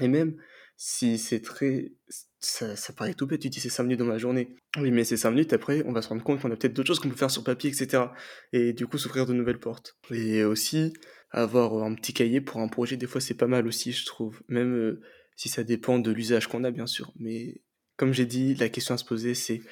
[0.00, 0.36] Et même
[0.76, 1.92] si c'est très.
[2.38, 4.54] Ça, paraît tout bête, tu dis c'est 5 minutes dans ma journée.
[4.76, 6.88] Oui, mais c'est 5 minutes, après, on va se rendre compte qu'on a peut-être d'autres
[6.88, 8.04] choses qu'on peut faire sur papier, etc.
[8.52, 9.96] Et du coup, s'ouvrir de nouvelles portes.
[10.10, 10.92] Et aussi,
[11.30, 14.42] avoir un petit cahier pour un projet, des fois, c'est pas mal aussi, je trouve.
[14.48, 15.00] Même euh,
[15.34, 17.12] si ça dépend de l'usage qu'on a, bien sûr.
[17.18, 17.62] Mais
[17.96, 19.62] comme j'ai dit, la question à se poser, c'est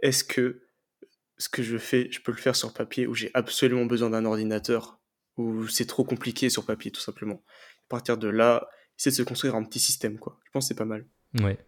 [0.00, 0.62] est-ce que
[1.38, 4.24] ce que je fais, je peux le faire sur papier ou j'ai absolument besoin d'un
[4.24, 5.00] ordinateur
[5.36, 7.42] ou c'est trop compliqué sur papier, tout simplement.
[7.86, 8.68] À partir de là,
[8.98, 10.38] essayer de se construire un petit système, quoi.
[10.44, 11.04] Je pense que c'est pas mal.
[11.40, 11.58] Ouais.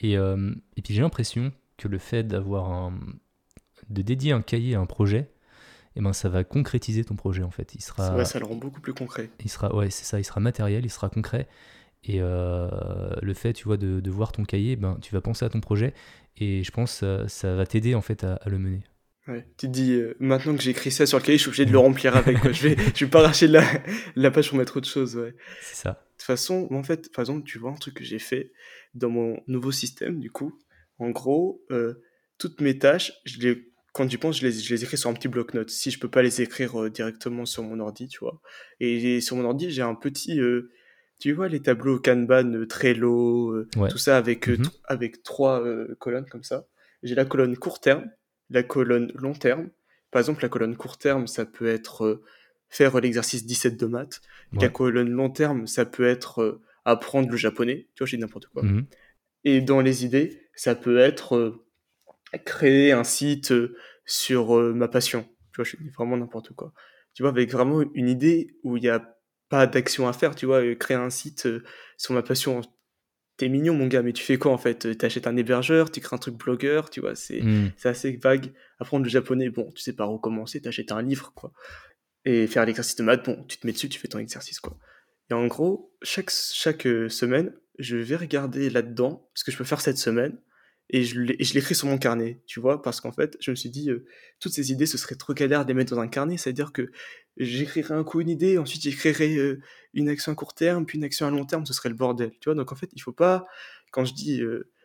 [0.00, 2.98] Et, euh, et puis j'ai l'impression que le fait d'avoir un.
[3.88, 5.30] de dédier un cahier à un projet,
[5.96, 7.74] eh ben, ça va concrétiser ton projet en fait.
[7.74, 9.30] Il sera, ça le rend beaucoup plus concret.
[9.40, 11.48] Il sera, ouais, c'est ça, il sera matériel, il sera concret.
[12.04, 12.70] Et euh,
[13.20, 15.60] le fait, tu vois, de, de, voir ton cahier, ben, tu vas penser à ton
[15.60, 15.94] projet
[16.36, 18.82] et je pense que ça, ça va t'aider en fait à, à, le mener.
[19.56, 21.66] Tu te dis, euh, maintenant que j'ai écrit ça sur le cahier, je suis obligé
[21.66, 22.40] de le remplir avec.
[22.40, 22.52] Quoi.
[22.52, 23.62] Je vais, je vais pas arracher la,
[24.16, 25.16] la page pour mettre autre chose.
[25.16, 25.34] Ouais.
[25.60, 25.90] C'est ça.
[25.90, 28.52] De toute façon, en fait, par exemple, tu vois un truc que j'ai fait
[28.94, 30.58] dans mon nouveau système, du coup.
[30.98, 32.02] En gros, euh,
[32.38, 35.14] toutes mes tâches, je les, quand tu penses, je les, je les écris sur un
[35.14, 35.70] petit bloc-notes.
[35.70, 38.40] Si je peux pas les écrire euh, directement sur mon ordi, tu vois.
[38.80, 40.40] Et sur mon ordi, j'ai un petit,
[41.18, 44.70] tu vois, les tableaux Kanban, Trello, tout ça avec, mm-hmm.
[44.84, 45.62] avec trois
[45.98, 46.66] colonnes comme ça.
[47.02, 48.10] J'ai la colonne court terme
[48.50, 49.68] la colonne long terme.
[50.10, 52.22] Par exemple, la colonne court terme, ça peut être euh,
[52.68, 54.20] faire l'exercice 17 de maths.
[54.52, 57.88] La colonne long terme, ça peut être euh, apprendre le japonais.
[57.94, 58.62] Tu vois, j'ai n'importe quoi.
[58.62, 58.86] Mhm.
[59.44, 61.64] Et dans les idées, ça peut être euh,
[62.44, 63.52] créer un site
[64.06, 65.28] sur ma passion.
[65.52, 66.72] Tu vois, je dis vraiment n'importe quoi.
[67.14, 69.16] Tu vois, avec vraiment une idée où il n'y a
[69.48, 71.48] pas d'action à faire, tu vois, créer un site
[71.96, 72.62] sur ma passion
[73.38, 74.98] t'es mignon mon gars, mais tu fais quoi en fait?
[74.98, 77.70] T'achètes un hébergeur, tu crées un truc blogueur, tu vois, c'est hmm.
[77.84, 78.52] assez vague.
[78.78, 81.52] Apprendre le japonais, bon, tu sais pas recommencer, t'achètes un livre, quoi.
[82.24, 84.76] Et faire l'exercice de maths, bon, tu te mets dessus, tu fais ton exercice, quoi.
[85.30, 89.64] Et en gros, chaque, chaque euh, semaine, je vais regarder là-dedans ce que je peux
[89.64, 90.36] faire cette semaine
[90.90, 93.90] et je l'écris sur mon carnet, tu vois, parce qu'en fait, je me suis dit,
[94.40, 96.90] toutes ces idées, ce serait trop galère de les mettre dans un carnet, c'est-à-dire que
[97.36, 99.58] j'écrirais un coup une idée, ensuite j'écrirais
[99.92, 102.30] une action à court terme, puis une action à long terme, ce serait le bordel,
[102.40, 103.46] tu vois, donc en fait, il faut pas,
[103.90, 104.42] quand je dis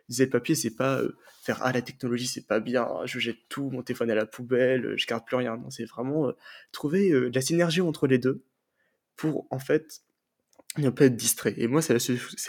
[0.10, 1.02] disais le papier, c'est pas
[1.44, 4.94] faire ah la technologie c'est pas bien, je jette tout, mon téléphone à la poubelle,
[4.98, 5.58] je garde plus rien.
[5.58, 6.32] Non, c'est vraiment
[6.72, 8.44] trouver de la synergie entre les deux
[9.16, 10.02] pour en fait
[10.78, 11.54] ne pas être distrait.
[11.58, 12.00] Et moi, c'est la,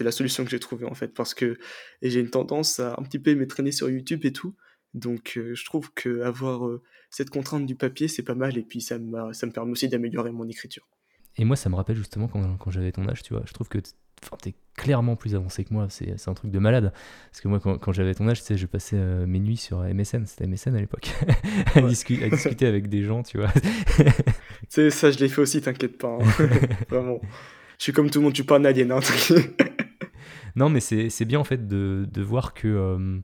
[0.01, 1.59] la, solution que j'ai trouvée en fait, parce que
[2.03, 4.55] j'ai une tendance à un petit peu m'étraîner sur YouTube et tout.
[4.95, 6.69] Donc, je trouve que avoir
[7.11, 8.97] cette contrainte du papier, c'est pas mal, et puis ça,
[9.33, 10.89] ça me permet aussi d'améliorer mon écriture.
[11.37, 13.43] Et moi, ça me rappelle justement quand, quand j'avais ton âge, tu vois.
[13.47, 13.79] Je trouve que
[14.41, 16.93] t'es clairement plus avancé que moi, c'est un truc de malade.
[17.31, 19.81] Parce que moi, quand, quand j'avais ton âge, tu sais, je passais mes nuits sur
[19.81, 21.11] MSN, c'était MSN à l'époque,
[21.75, 23.53] à, discuter, à, discuter avec des gens, tu vois.
[23.99, 24.13] tu
[24.69, 26.19] sais, ça, je l'ai fait aussi, t'inquiète pas.
[26.21, 26.47] Hein.
[26.89, 27.21] Vraiment.
[27.79, 28.93] Je suis comme tout le monde, tu parles alien.
[28.93, 29.01] Hein,
[30.57, 33.19] non, mais c'est bien en fait de, de voir que euh,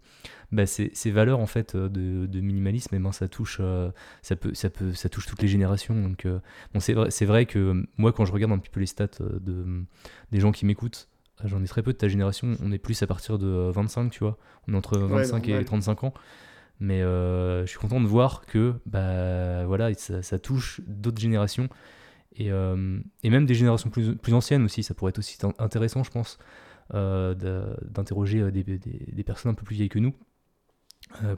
[0.53, 3.91] bah, ces, ces, valeurs en fait euh, de, de minimalisme, eh ben, ça touche, euh,
[4.23, 5.95] ça peut, ça peut, ça touche toutes les générations.
[5.95, 6.27] Donc,
[6.75, 9.09] bon, c'est vrai, c'est vrai que moi, quand je regarde un petit peu les stats
[9.21, 9.85] de
[10.33, 11.09] des gens qui m'écoutent,
[11.45, 12.57] j'en ai très peu de ta génération.
[12.63, 14.39] On est plus à partir de 25, tu vois.
[14.69, 16.15] On est entre 25 et 35 ans.
[16.83, 21.69] Mais je suis content de voir que bah voilà, ça, ça touche d'autres générations
[22.37, 26.05] et, euh, et, même des générations plus, plus, anciennes aussi, ça pourrait être aussi intéressant,
[26.05, 26.39] je pense,
[26.95, 27.35] euh,
[27.83, 30.15] d'interroger euh, des, des, personnes un peu plus vieilles que nous,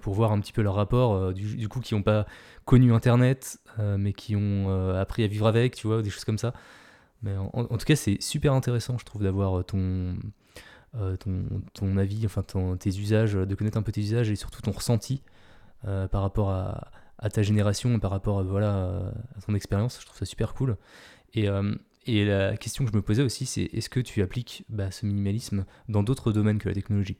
[0.03, 2.26] pour voir un petit peu leur rapport, du, du, coup, qui n'ont pas
[2.66, 6.53] connu Internet, mais qui ont appris à vivre avec, tu vois, des choses comme ça.
[7.22, 10.16] Mais en, tout cas, c'est super intéressant, je trouve, d'avoir ton,
[10.93, 12.43] ton, ton, avis, enfin
[12.76, 15.22] tes usages, de connaître un peu tes usages et surtout ton ressenti
[15.84, 16.90] par rapport à,
[17.23, 19.99] à ta génération par rapport à, voilà, à ton expérience.
[20.01, 20.77] Je trouve ça super cool.
[21.35, 21.73] Et, euh,
[22.05, 25.07] et la question que je me posais aussi, c'est est-ce que tu appliques bah, ce
[25.07, 27.16] minimalisme dans d'autres domaines que la technologie?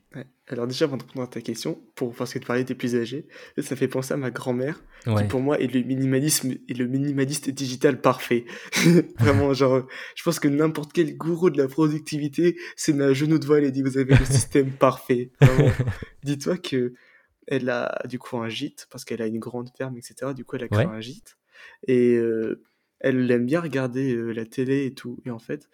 [0.49, 2.97] Alors déjà, avant de répondre à ta question, pour, parce que tu parlais des plus
[2.97, 3.29] âgés,
[3.59, 7.49] ça fait penser à ma grand-mère, qui pour moi est le minimalisme et le minimaliste
[7.51, 8.45] digital parfait.
[9.21, 9.87] Vraiment, genre,
[10.17, 13.71] je pense que n'importe quel gourou de la productivité c'est ma genou de voile et
[13.71, 15.31] dit vous avez le système parfait.
[16.25, 16.93] Dis-toi que
[17.47, 20.33] elle a du coup un gîte parce qu'elle a une grande ferme, etc.
[20.35, 21.39] Du coup, elle a créé un gîte
[21.87, 22.63] et euh,
[23.01, 25.21] elle aime bien regarder euh, la télé et tout.
[25.25, 25.69] Et en fait,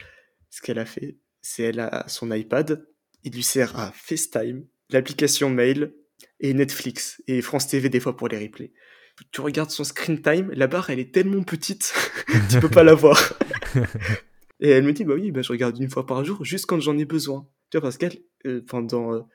[0.51, 2.87] ce qu'elle a fait, c'est elle a son iPad,
[3.25, 5.95] il lui sert à FaceTime, l'application mail
[6.41, 8.73] et Netflix et France TV des fois pour les replays.
[9.33, 11.93] Tu regardes son screen time, la barre elle est tellement petite,
[12.51, 13.35] tu peux pas la voir.
[14.61, 16.81] et elle me dit bah oui, bah je regarde une fois par jour, juste quand
[16.81, 17.49] j'en ai besoin.
[17.71, 19.29] Tu vois parce qu'elle euh, pendant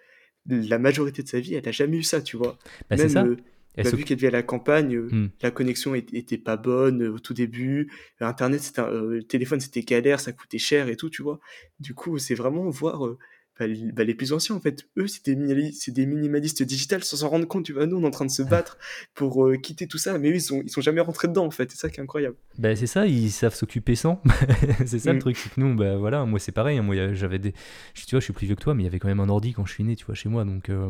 [0.48, 2.58] la majorité de sa vie, elle n'a jamais eu ça, tu vois.
[2.90, 3.24] Bah, Même, ça.
[3.24, 3.38] Euh,
[3.76, 5.30] bah, vu qu'elle vit à la campagne, euh, hmm.
[5.42, 7.92] la connexion était pas bonne euh, au tout début.
[8.20, 11.40] Internet, c'était le téléphone, c'était galère, ça coûtait cher et tout, tu vois.
[11.80, 13.16] Du coup, c'est vraiment voir
[13.60, 17.30] bah, bah, les plus anciens, en fait, eux, c'est des, des, minimalistes digitales sans s'en
[17.30, 17.66] rendre compte.
[17.66, 18.80] Tu vois, nous, on est en train de se battre
[19.14, 21.52] pour euh, quitter tout ça, mais eux, ils sont, ils sont jamais rentrés dedans, en
[21.52, 21.70] fait.
[21.70, 22.36] C'est ça qui est incroyable.
[22.58, 24.22] Bah, c'est ça, ils savent s'occuper sans.
[24.86, 25.22] c'est ça le mm.
[25.22, 26.80] truc, c'est que nous, bah, voilà, moi, c'est pareil.
[26.80, 27.52] Hein, moi, j'avais des.
[27.94, 29.30] Tu vois, je suis plus vieux que toi, mais il y avait quand même un
[29.30, 30.70] ordi quand je suis né, tu vois, chez moi, donc.
[30.70, 30.90] Euh,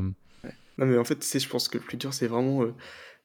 [0.78, 2.74] non, mais en fait, je pense que le plus dur, c'est vraiment euh,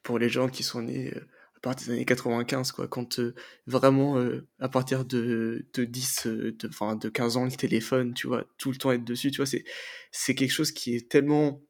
[0.03, 1.15] pour les gens qui sont nés
[1.59, 3.35] à partir des années 95, quoi, quand euh,
[3.67, 8.15] vraiment, euh, à partir de, de 10, euh, de, enfin, de 15 ans, le téléphone,
[8.15, 9.65] tu vois, tout le temps être dessus, tu vois, c'est,
[10.13, 11.61] c'est quelque chose qui est tellement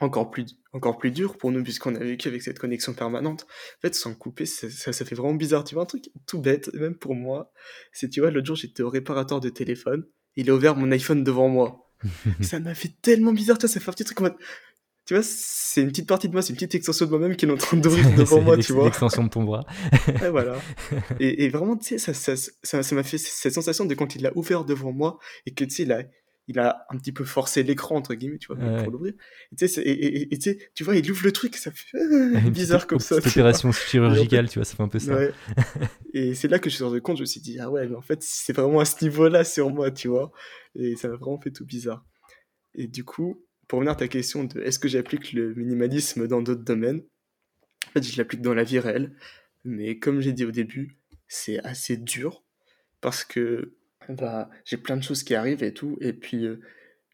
[0.00, 3.46] encore plus, encore plus dur pour nous, puisqu'on a vécu avec cette connexion permanente.
[3.78, 5.64] En fait, sans couper, ça, ça, fait vraiment bizarre.
[5.64, 7.50] Tu vois, un truc tout bête, même pour moi,
[7.92, 11.24] c'est, tu vois, l'autre jour, j'étais au réparateur de téléphone, il a ouvert mon iPhone
[11.24, 11.90] devant moi.
[12.42, 14.36] ça m'a fait tellement bizarre, tu vois, ça fait un petit truc en mode,
[15.06, 17.46] tu vois, c'est une petite partie de moi, c'est une petite extension de moi-même qui
[17.46, 18.82] est en train d'ouvrir devant moi, tu vois.
[18.82, 19.64] C'est l'extension de ton bras.
[20.08, 20.58] et voilà.
[21.20, 24.16] Et, et vraiment, tu sais, ça, ça, ça, ça m'a fait cette sensation de quand
[24.16, 26.02] il l'a ouvert devant moi et que, tu sais, il a,
[26.48, 29.12] il a un petit peu forcé l'écran, entre guillemets, tu vois, pour l'ouvrir.
[29.52, 30.38] Et tu sais, et, et,
[30.74, 33.20] tu vois, il ouvre le truc, ça fait bizarre comme ça.
[33.20, 35.14] Cette opération chirurgicale, tu vois, ça fait un peu ça.
[35.14, 35.32] Ouais.
[36.14, 37.94] et c'est là que je suis rendu compte, je me suis dit, ah ouais, mais
[37.94, 40.32] en fait, c'est vraiment à ce niveau-là sur moi, tu vois.
[40.74, 42.04] Et ça m'a vraiment fait tout bizarre.
[42.74, 46.42] Et du coup, pour revenir à ta question de est-ce que j'applique le minimalisme dans
[46.42, 47.02] d'autres domaines,
[47.88, 49.12] en fait, je l'applique dans la vie réelle.
[49.64, 50.96] Mais comme j'ai dit au début,
[51.28, 52.44] c'est assez dur
[53.00, 53.74] parce que
[54.08, 55.96] bah, j'ai plein de choses qui arrivent et tout.
[56.00, 56.60] Et puis, euh,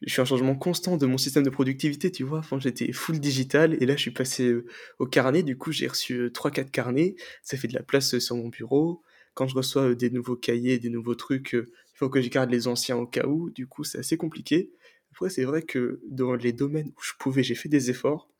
[0.01, 2.39] je suis un changement constant de mon système de productivité, tu vois.
[2.39, 4.65] Enfin, j'étais full digital et là, je suis passé euh,
[4.99, 5.41] au carnet.
[5.43, 7.15] Du coup, j'ai reçu 3-4 euh, carnets.
[7.41, 9.01] Ça fait de la place sur mon bureau.
[9.33, 12.67] Quand je reçois des nouveaux cahiers, des nouveaux trucs, il faut que je garde les
[12.67, 13.49] anciens au cas où.
[13.49, 14.71] Du coup, c'est assez compliqué.
[15.13, 18.31] Après, c'est vrai que dans les domaines où je pouvais, j'ai fait des efforts.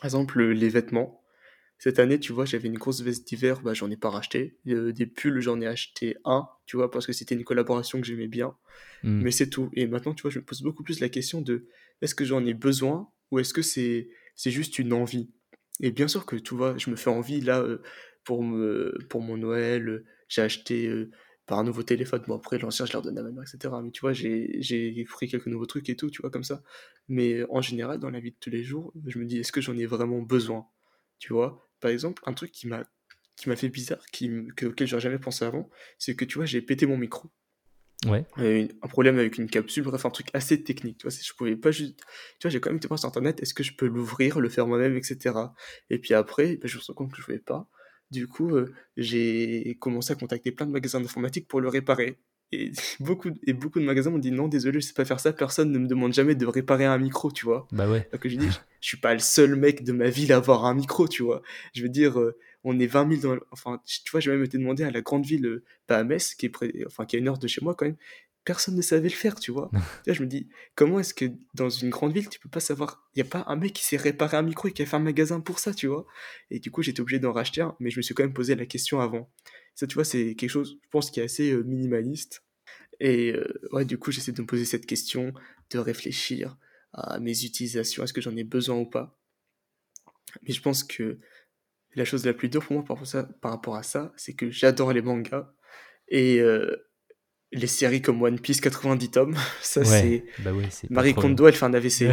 [0.00, 1.22] Par exemple, les vêtements.
[1.78, 4.58] Cette année, tu vois, j'avais une grosse veste d'hiver, bah, j'en ai pas racheté.
[4.66, 8.06] Euh, des pulls, j'en ai acheté un, tu vois, parce que c'était une collaboration que
[8.06, 8.56] j'aimais bien.
[9.04, 9.22] Hmm.
[9.22, 9.70] Mais c'est tout.
[9.74, 11.68] Et maintenant, tu vois, je me pose beaucoup plus la question de
[12.00, 15.30] est-ce que j'en ai besoin ou est-ce que c'est c'est juste une envie?
[15.80, 17.80] Et bien sûr que, tu vois, je me fais envie, là, euh,
[18.24, 20.92] pour, me, pour mon Noël, euh, j'ai acheté
[21.52, 22.22] par un nouveau téléphone.
[22.26, 23.74] Bon, après, l'ancien, je l'ai redonné à ma mère, etc.
[23.84, 26.62] Mais tu vois, j'ai j'ai pris quelques nouveaux trucs et tout, tu vois, comme ça.
[27.08, 29.60] Mais en général, dans la vie de tous les jours, je me dis, est-ce que
[29.60, 30.66] j'en ai vraiment besoin
[31.18, 31.68] Tu vois?
[31.80, 32.84] Par exemple, un truc qui m'a
[33.36, 36.46] qui m'a fait bizarre, qui, que, auquel j'aurais jamais pensé avant, c'est que, tu vois,
[36.46, 37.30] j'ai pété mon micro.
[38.06, 38.24] Ouais.
[38.38, 40.96] Euh, une- un problème avec une capsule, bref, un truc assez technique.
[40.98, 41.98] Tu vois, je pouvais pas juste.
[42.38, 44.48] Tu vois, j'ai quand même été voir sur internet, est-ce que je peux l'ouvrir, le
[44.48, 45.52] faire moi-même, etc.
[45.90, 47.68] Et puis après, ben, je me rendu compte que je pouvais pas.
[48.12, 52.18] Du coup, euh, j'ai commencé à contacter plein de magasins d'informatique pour le réparer.
[52.52, 55.32] Et beaucoup, et beaucoup de magasins m'ont dit non, désolé, je sais pas faire ça,
[55.32, 57.66] personne ne me demande jamais de réparer un micro, tu vois.
[57.72, 58.08] Bah ouais.
[58.12, 60.64] Donc j'ai dit, je je suis pas le seul mec de ma ville à avoir
[60.66, 61.42] un micro, tu vois.
[61.72, 63.34] Je veux dire, euh, on est 20 000 dans...
[63.34, 66.34] le- Enfin, tu vois, j'ai même été demandé à la grande ville, pas à Metz,
[66.34, 66.72] qui est, près...
[66.86, 67.96] enfin, qui est à une heure de chez moi quand même.
[68.44, 69.70] Personne ne savait le faire, tu vois.
[70.06, 73.08] Vois, je me dis, comment est-ce que dans une grande ville, tu peux pas savoir...
[73.14, 74.96] Il y a pas un mec qui sait réparer un micro et qui a fait
[74.96, 76.06] un magasin pour ça, tu vois.
[76.50, 78.54] Et du coup, j'étais obligé d'en racheter un, mais je me suis quand même posé
[78.54, 79.30] la question avant.
[79.74, 82.44] Ça, tu vois, c'est quelque chose, je pense, qui est assez euh, minimaliste.
[83.00, 85.32] Et euh, ouais, du coup, j'essaie de me poser cette question,
[85.70, 86.56] de réfléchir
[86.92, 89.18] à mes utilisations, est-ce que j'en ai besoin ou pas.
[90.42, 91.18] Mais je pense que
[91.94, 94.12] la chose la plus dure pour moi par rapport à ça, par rapport à ça
[94.16, 95.52] c'est que j'adore les mangas.
[96.08, 96.76] Et euh,
[97.52, 99.86] les séries comme One Piece 90 tomes, ça Ouais.
[99.86, 100.24] c'est...
[100.42, 102.10] Bah ouais, Marie Kondo, elle fait un AVC.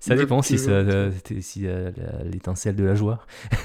[0.00, 3.26] Ça dépend si euh, ça, euh, si euh, la- l'étincelle de la joie.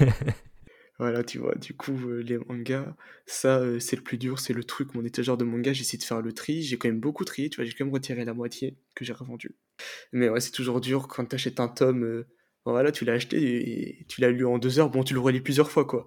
[0.98, 4.52] Voilà, tu vois, du coup, euh, les mangas, ça, euh, c'est le plus dur, c'est
[4.52, 7.24] le truc, mon étagère de mangas, j'essaie de faire le tri, j'ai quand même beaucoup
[7.24, 9.56] trié, tu vois, j'ai quand même retiré la moitié que j'ai revendu.
[10.12, 12.26] Mais ouais, c'est toujours dur quand t'achètes un tome, euh,
[12.66, 13.38] voilà, tu l'as acheté
[14.00, 16.06] et tu l'as lu en deux heures, bon, tu le relis plusieurs fois, quoi.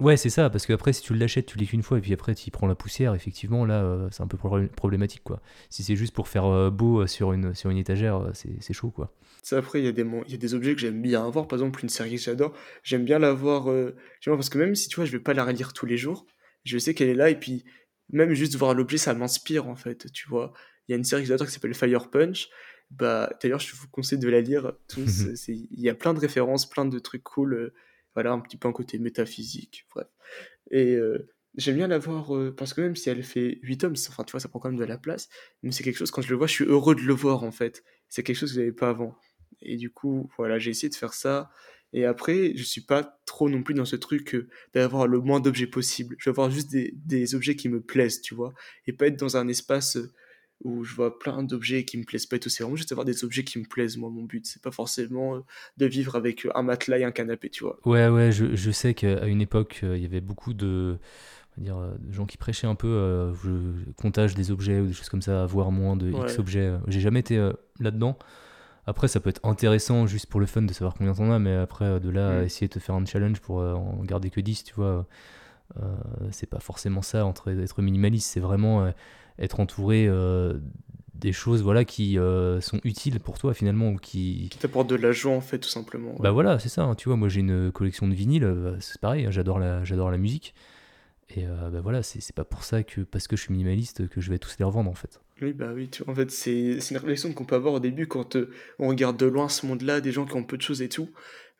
[0.00, 2.32] Ouais, c'est ça, parce qu'après, si tu l'achètes, tu lis qu'une fois, et puis après,
[2.34, 5.42] tu y prends la poussière, effectivement, là, euh, c'est un peu pro- problématique, quoi.
[5.70, 8.72] Si c'est juste pour faire euh, beau euh, sur une, sur une étagère, c'est c'est
[8.74, 9.12] chaud, quoi.
[9.42, 11.58] Ça, après, il y a des, y a des objets que j'aime bien avoir, par
[11.58, 15.04] exemple, une série que j'adore, j'aime bien l'avoir, euh, parce que même si, tu vois,
[15.04, 16.26] je vais pas la relire tous les jours,
[16.64, 17.64] je sais qu'elle est là, et puis,
[18.10, 20.52] même juste voir l'objet, ça m'inspire, en fait, tu vois.
[20.86, 22.48] Il y a une série que j'adore qui s'appelle Fire Punch,
[22.92, 26.68] bah, d'ailleurs, je vous conseille de la lire tous, il y a plein de références,
[26.68, 27.72] plein de trucs cool,
[28.14, 30.08] voilà, un petit peu un côté métaphysique, bref.
[30.70, 33.94] Et euh, j'aime bien la voir, euh, parce que même si elle fait 8 tomes,
[34.08, 35.28] enfin, tu vois, ça prend quand même de la place,
[35.62, 37.52] mais c'est quelque chose, quand je le vois, je suis heureux de le voir, en
[37.52, 37.84] fait.
[38.08, 39.16] C'est quelque chose que j'avais pas avant.
[39.60, 41.50] Et du coup, voilà, j'ai essayé de faire ça.
[41.92, 45.40] Et après, je suis pas trop non plus dans ce truc euh, d'avoir le moins
[45.40, 46.16] d'objets possible.
[46.18, 48.52] Je veux avoir juste des, des objets qui me plaisent, tu vois.
[48.86, 50.12] Et pas être dans un espace euh,
[50.64, 52.48] où je vois plein d'objets qui me plaisent pas et tout.
[52.48, 54.44] C'est vraiment juste avoir des objets qui me plaisent, moi, mon but.
[54.46, 55.40] C'est pas forcément euh,
[55.76, 57.78] de vivre avec euh, un matelas et un canapé, tu vois.
[57.84, 60.98] Ouais, ouais, je, je sais qu'à une époque, euh, il y avait beaucoup de,
[61.56, 64.86] on va dire, de gens qui prêchaient un peu euh, le comptage des objets ou
[64.88, 66.72] des choses comme ça, avoir moins de X objets.
[66.88, 68.18] J'ai jamais été euh, là-dedans.
[68.84, 71.54] Après, ça peut être intéressant juste pour le fun de savoir combien t'en as, mais
[71.54, 72.44] après, de là à Mm.
[72.46, 75.06] essayer de te faire un challenge pour euh, en garder que 10, tu vois,
[76.32, 78.90] c'est pas forcément ça, entre être minimaliste, c'est vraiment
[79.38, 80.54] être entouré euh,
[81.14, 84.96] des choses voilà, qui euh, sont utiles pour toi finalement, ou qui, Qui t'apporte de
[84.96, 86.12] la joie, en fait, tout simplement.
[86.12, 86.20] ouais.
[86.20, 86.82] bah voilà, c'est ça.
[86.84, 89.82] hein, tu vois, moi j'ai une collection de vinyles, euh, c'est pareil, hein, j'adore la,
[89.84, 90.54] j'adore la musique.
[91.36, 94.08] Et euh, bah voilà, c'est c'est pas pour ça que, parce que je suis minimaliste,
[94.08, 95.20] que je vais tous les revendre en fait.
[95.42, 97.80] Oui, bah oui, tu vois, en fait, c'est c'est une réflexion qu'on peut avoir au
[97.80, 100.62] début quand euh, on regarde de loin ce monde-là, des gens qui ont peu de
[100.62, 101.10] choses et tout.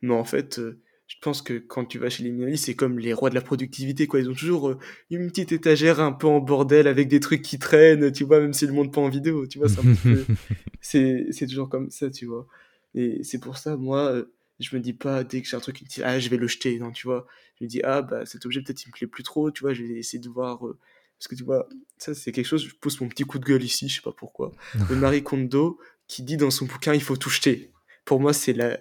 [0.01, 2.99] Mais en fait, euh, je pense que quand tu vas chez les minimalistes, c'est comme
[2.99, 4.21] les rois de la productivité, quoi.
[4.21, 4.79] Ils ont toujours euh,
[5.11, 8.53] une petite étagère un peu en bordel avec des trucs qui traînent, tu vois, même
[8.53, 9.69] s'ils le montrent pas en vidéo, tu vois,
[10.81, 12.47] c'est toujours comme ça, tu vois.
[12.95, 14.25] Et c'est pour ça, moi, euh,
[14.61, 16.79] je me dis pas, dès que j'ai un truc utile, ah, je vais le jeter,
[16.79, 17.27] non, tu vois.
[17.59, 19.73] Je me dis, ah, bah, cet objet, peut-être, il me plaît plus trop, tu vois,
[19.73, 20.67] je vais essayer de voir.
[20.67, 20.79] euh,
[21.19, 23.65] parce que, tu vois, ça, c'est quelque chose, je pousse mon petit coup de gueule
[23.65, 24.53] ici, je sais pas pourquoi.
[24.91, 27.73] De Marie Kondo, qui dit dans son bouquin, il faut tout jeter.
[28.05, 28.79] Pour moi, c'est la...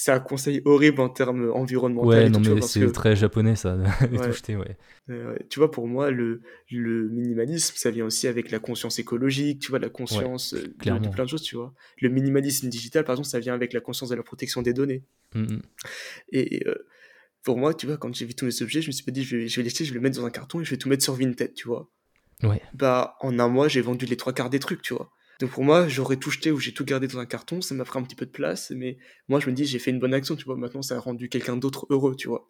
[0.00, 2.08] c'est un conseil horrible en termes environnementaux.
[2.08, 4.26] Ouais, non tout, mais c'est que, très japonais ça, de Ouais.
[4.26, 4.78] tout jeter, ouais.
[5.10, 6.40] euh, tu vois, pour moi, le,
[6.70, 11.08] le minimalisme, ça vient aussi avec la conscience écologique, tu vois, la conscience euh, de-
[11.10, 11.74] plein de choses, tu vois.
[12.00, 15.02] Le minimalisme digital, par exemple, ça vient avec la conscience de la protection des données.
[15.34, 15.62] Mm, mm.
[16.32, 16.74] Et euh,
[17.42, 19.22] pour moi, tu vois, quand j'ai vu tous mes objets, je me suis pas dit,
[19.22, 20.70] je vais, je vais les jeter, je vais les mettre dans un carton et je
[20.70, 21.90] vais tout mettre sur Vinted, tu vois.
[22.42, 22.62] Ouais.
[22.72, 25.10] Bah, en un mois, j'ai vendu les trois quarts des trucs, tu vois.
[25.40, 27.84] Donc pour moi, j'aurais tout jeté ou j'ai tout gardé dans un carton, ça m'a
[27.84, 30.14] pris un petit peu de place, mais moi, je me dis, j'ai fait une bonne
[30.14, 30.56] action, tu vois.
[30.56, 32.48] Maintenant, ça a rendu quelqu'un d'autre heureux, tu vois.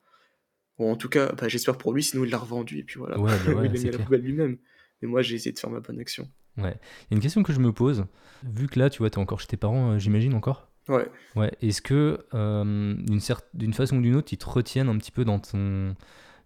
[0.78, 3.18] Ou en tout cas, bah, j'espère pour lui, sinon il l'a revendu et puis voilà.
[3.18, 4.59] Ouais, bah ouais, il l'a mis à la poubelle lui-même.
[5.03, 6.28] Mais moi, j'ai essayé de faire ma bonne action.
[6.57, 6.74] Il y a
[7.11, 8.07] une question que je me pose,
[8.45, 10.68] vu que là, tu vois, t'es encore chez tes parents, euh, j'imagine encore?
[10.88, 11.07] Ouais.
[11.36, 14.99] Ouais, est-ce que euh, d'une cer- d'une façon ou d'une autre, ils te retiennent un
[14.99, 15.95] petit peu dans ton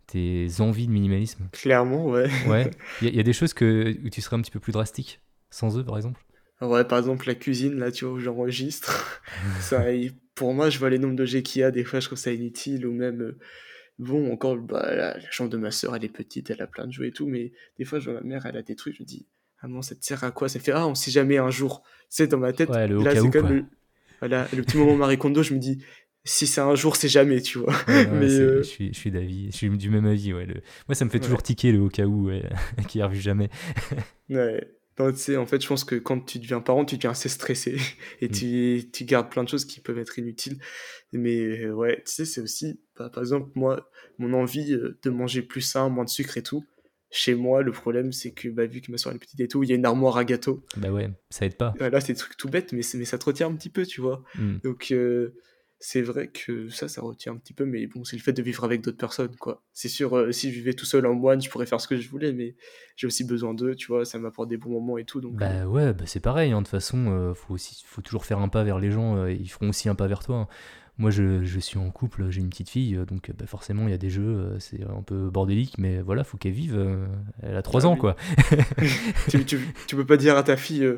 [0.07, 1.49] tes envies de minimalisme?
[1.53, 2.29] Clairement, ouais.
[2.47, 2.71] Ouais.
[3.03, 5.21] Il y, y a des choses que, où tu serais un petit peu plus drastique,
[5.51, 6.24] sans eux par exemple?
[6.61, 9.23] Ouais, par exemple, la cuisine, là, tu vois, où j'enregistre.
[9.61, 9.85] ça,
[10.35, 12.19] pour moi, je vois les nombres de G qu'il y a, des fois, je trouve
[12.19, 13.39] ça inutile, ou même, euh,
[13.99, 16.93] bon, encore, bah, la, chambre de ma soeur, elle est petite, elle a plein de
[16.93, 19.03] jouets et tout, mais des fois, je vois ma mère, elle a des trucs, je
[19.03, 19.27] me dis,
[19.61, 20.49] ah non, ça te sert à quoi?
[20.49, 21.83] Ça fait, ah, on sait jamais un jour.
[22.09, 23.65] C'est dans ma tête, Ouais, le là, c'est comme le,
[24.21, 25.83] voilà, le petit moment Marie Kondo, je me dis,
[26.25, 27.75] si c'est un jour, c'est jamais, tu vois.
[27.89, 30.33] Ouais, ouais, Mais, euh, je suis, je suis d'avis, je suis du même avis.
[30.33, 32.31] Ouais, le- Moi, ça me fait toujours tiquer le au cas où,
[32.89, 33.51] qui arrive jamais.
[34.31, 34.67] Ouais.
[34.99, 37.29] Non, tu sais, en fait, je pense que quand tu deviens parent, tu deviens assez
[37.29, 37.77] stressé
[38.21, 38.31] et Mm.
[38.31, 40.59] tu, tu gardes plein de choses qui peuvent être inutiles.
[41.13, 45.11] Mais euh, ouais, tu sais, c'est aussi, bah, par exemple, moi, mon envie euh, de
[45.11, 46.65] manger plus sain, moins de sucre et tout.
[47.11, 49.63] Chez moi, le problème, c'est que bah, vu que ma soeur est petite et tout,
[49.63, 50.65] il y a une armoire à gâteaux.
[50.77, 51.73] Bah ouais, ça aide pas.
[51.79, 54.01] Là, c'est des trucs tout bêtes, mais, mais ça te retient un petit peu, tu
[54.01, 54.25] vois.
[54.37, 54.57] Mm.
[54.65, 55.35] Donc, euh,
[55.87, 58.41] c'est vrai que ça, ça retient un petit peu, mais bon, c'est le fait de
[58.43, 59.63] vivre avec d'autres personnes, quoi.
[59.75, 61.97] C'est sûr, euh, si je vivais tout seul en moine, je pourrais faire ce que
[61.99, 62.57] je voulais, mais
[62.97, 65.35] j'ai aussi besoin d'eux, tu vois, ça m'apporte des bons moments et tout, donc...
[65.43, 68.25] euh, Bah ouais, bah c'est pareil, hein, de toute façon, euh, faut, aussi, faut toujours
[68.25, 70.37] faire un pas vers les gens, euh, ils feront aussi un pas vers toi.
[70.37, 70.49] hein.
[70.97, 73.95] Moi, je, je suis en couple, j'ai une petite fille, donc bah, forcément, il y
[73.95, 76.79] a des jeux, c'est un peu bordélique, mais voilà, faut qu'elle vive.
[77.43, 77.99] elle a 3 Ah ans, oui.
[77.99, 78.17] quoi.
[79.29, 79.59] tu, tu,
[79.89, 80.89] tu peux pas dire à ta fille,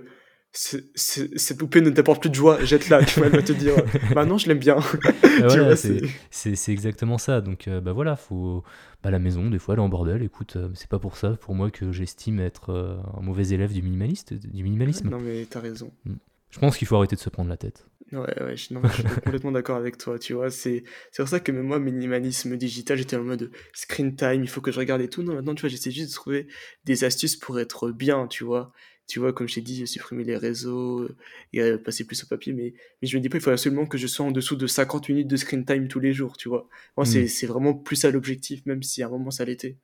[0.53, 3.75] cette poupée ne t'apporte plus de joie, jette-la, tu vois, elle va te dire,
[4.15, 4.79] bah non, je l'aime bien.
[5.39, 7.43] Voilà, c'est exactement ça.
[7.43, 8.65] Donc, euh, bah voilà, faut.
[9.03, 10.23] Bah, la maison, des fois, elle est en bordel.
[10.23, 13.73] Écoute, euh, c'est pas pour ça, pour moi, que j'estime être euh, un mauvais élève
[13.73, 15.11] du, minimaliste, du minimalisme.
[15.11, 15.93] Non, mais t'as raison.
[16.51, 17.87] Je pense qu'il faut arrêter de se prendre la tête.
[18.13, 20.51] Ouais, ouais, je, non, je suis complètement d'accord avec toi, tu vois.
[20.51, 24.49] C'est c'est pour ça que même moi, minimalisme digital, j'étais en mode screen time, il
[24.49, 25.23] faut que je regarde et tout.
[25.23, 26.47] Non, maintenant, tu vois, j'essaie juste de trouver
[26.85, 28.73] des astuces pour être bien, tu vois.
[29.07, 31.17] Tu vois, comme je t'ai dit, supprimer les réseaux euh,
[31.53, 32.53] et euh, passer plus au papier.
[32.53, 34.67] Mais, mais je me dis pas, il faut absolument que je sois en dessous de
[34.67, 36.69] 50 minutes de screen time tous les jours, tu vois.
[36.97, 37.29] Moi, c'est Mm.
[37.29, 39.77] c'est vraiment plus ça l'objectif, même si à un moment ça l'était.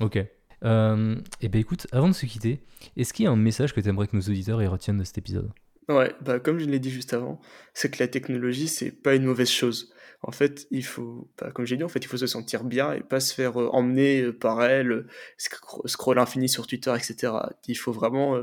[0.00, 0.18] Ok.
[0.64, 2.60] Euh, et ben écoute, avant de se quitter,
[2.96, 5.04] est-ce qu'il y a un message que tu aimerais que nos auditeurs y retiennent de
[5.04, 5.50] cet épisode?
[5.88, 7.40] Ouais, bah comme je l'ai dit juste avant,
[7.74, 9.92] c'est que la technologie, c'est pas une mauvaise chose.
[10.26, 12.92] En fait, il faut, bah, comme j'ai dit, en fait, il faut se sentir bien
[12.92, 15.06] et pas se faire euh, emmener euh, par elle, euh,
[15.38, 17.32] scro- scroll infini sur Twitter, etc.
[17.68, 18.42] Il faut vraiment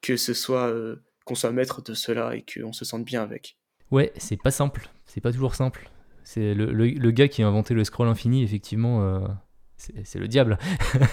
[0.00, 0.72] que ce soit,
[1.24, 3.58] qu'on soit maître de cela et qu'on se sente bien avec.
[3.90, 4.88] Ouais, c'est pas simple.
[5.06, 5.90] C'est pas toujours simple.
[6.24, 9.26] C'est le, le- le gars qui a inventé le scroll infini, effectivement,
[9.76, 10.58] c'est le diable.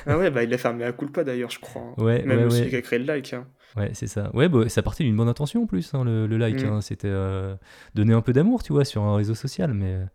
[0.06, 1.82] Ah ouais, bah il l'a fermé à culpa d'ailleurs, je crois.
[1.82, 1.94] hein.
[2.04, 2.70] Ouais, Même ouais, celui ouais.
[2.70, 3.34] qui a créé le like.
[3.34, 3.48] hein.
[3.76, 4.32] Ouais, c'est ça.
[4.34, 6.64] Ouais, bah, ça partait d'une bonne intention en plus, hein, le, le like.
[6.64, 6.68] Mm.
[6.68, 6.82] hein.
[6.82, 7.56] C'était euh,
[7.94, 10.06] donner un peu d'amour, tu vois, sur un réseau social, mais euh,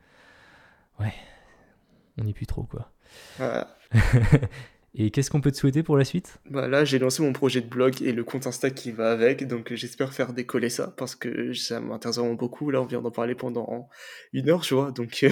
[1.01, 1.13] ouais,
[2.19, 2.91] on n'y plus trop, quoi.
[3.37, 3.77] Voilà.
[4.95, 6.41] Et qu'est-ce qu'on peut te souhaiter pour la suite?
[6.51, 9.47] Bah là, j'ai lancé mon projet de blog et le compte Insta qui va avec,
[9.47, 12.71] donc euh, j'espère faire décoller ça parce que ça m'intéresse vraiment beaucoup.
[12.71, 13.89] Là, on vient d'en parler pendant
[14.33, 15.29] une heure, tu vois, donc là,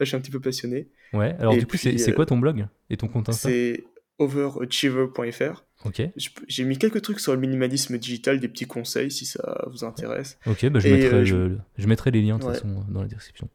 [0.00, 0.88] je suis un petit peu passionné.
[1.12, 3.48] Ouais, alors Et du coup, c'est euh, quoi ton blog et ton compte Insta?
[3.48, 3.84] C'est
[4.18, 5.64] overachiever.fr.
[5.84, 9.24] Ok, Je peux- J'ai mis quelques trucs sur le minimalisme digital, des petits conseils si
[9.26, 10.38] ça vous intéresse.
[10.46, 12.54] ok, bah, je, mettrai euh, le- je- le- je mettrai les liens de toute Ouais.
[12.56, 13.48] façon dans la description.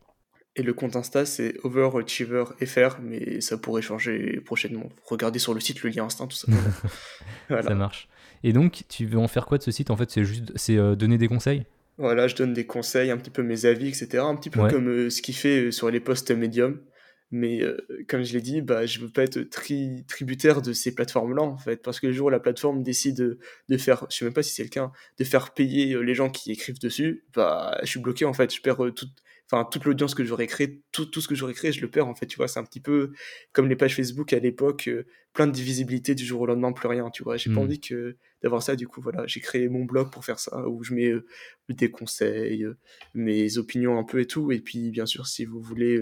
[0.55, 4.87] Et le compte Insta, c'est overachiever.fr, mais ça pourrait changer prochainement.
[5.03, 6.47] Regardez sur le site le lien Insta, tout ça.
[7.49, 7.63] voilà.
[7.63, 8.07] Ça marche.
[8.43, 9.89] Et donc, tu veux en faire quoi de ce site?
[9.89, 11.65] En fait, c'est juste c'est euh, donner des conseils?
[11.97, 14.19] Voilà, je donne des conseils, un petit peu mes avis, etc.
[14.19, 14.71] Un petit peu Ouais.
[14.71, 16.77] comme euh, ce qu'il fait sur les posts Medium.
[17.35, 17.75] Mais euh,
[18.07, 21.57] comme je l'ai dit, bah, je veux pas être tri- tributaire de ces plateformes-là, en
[21.57, 21.77] fait.
[21.77, 24.43] Parce que le jour où la plateforme décide de, de faire, je sais même pas
[24.43, 27.87] si c'est le cas, de faire payer euh, les gens qui écrivent dessus, bah, je
[27.87, 28.53] suis bloqué, en fait.
[28.53, 29.09] Je perds euh, toute,
[29.51, 32.07] enfin, toute l'audience que j'aurais créée, tout, tout ce que j'aurais créé, je le perds,
[32.07, 32.27] en fait.
[32.27, 33.13] Tu vois, c'est un petit peu
[33.51, 36.87] comme les pages Facebook à l'époque, euh, plein de divisibilité du jour au lendemain, plus
[36.87, 37.37] rien, tu vois.
[37.37, 39.25] J'ai pas envie que d'avoir ça, du coup, voilà.
[39.25, 41.25] J'ai créé mon blog pour faire ça, où je mets euh,
[41.69, 42.67] des conseils,
[43.15, 44.51] mes opinions un peu et tout.
[44.51, 45.99] Et puis, bien sûr, si vous voulez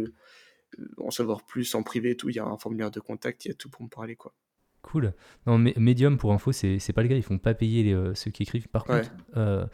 [0.98, 3.50] en savoir plus en privé et tout, il y a un formulaire de contact, il
[3.50, 4.34] y a tout pour me parler, quoi.
[4.82, 5.14] Cool.
[5.46, 7.16] Non, mais Medium, pour info, c'est pas le cas.
[7.16, 8.68] Ils font pas payer les, euh, ceux qui écrivent.
[8.68, 9.02] Par Ouais.
[9.02, 9.66] contre, euh,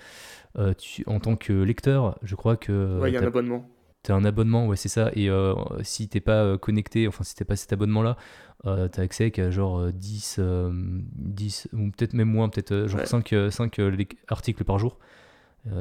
[0.57, 3.69] euh, tu, en tant que lecteur, je crois que ouais, il y a un abonnement.
[4.03, 5.11] t'as un abonnement, ouais, c'est ça.
[5.15, 5.29] Et
[5.83, 8.17] si t'es pas connecté, enfin, si t'es pas cet abonnement-là,
[8.65, 13.05] t'as accès qu'à genre euh, 10, euh, 10 ou peut-être même moins, peut-être genre Ouais.
[13.05, 14.99] 5, euh, 5 euh, lec- articles par jour.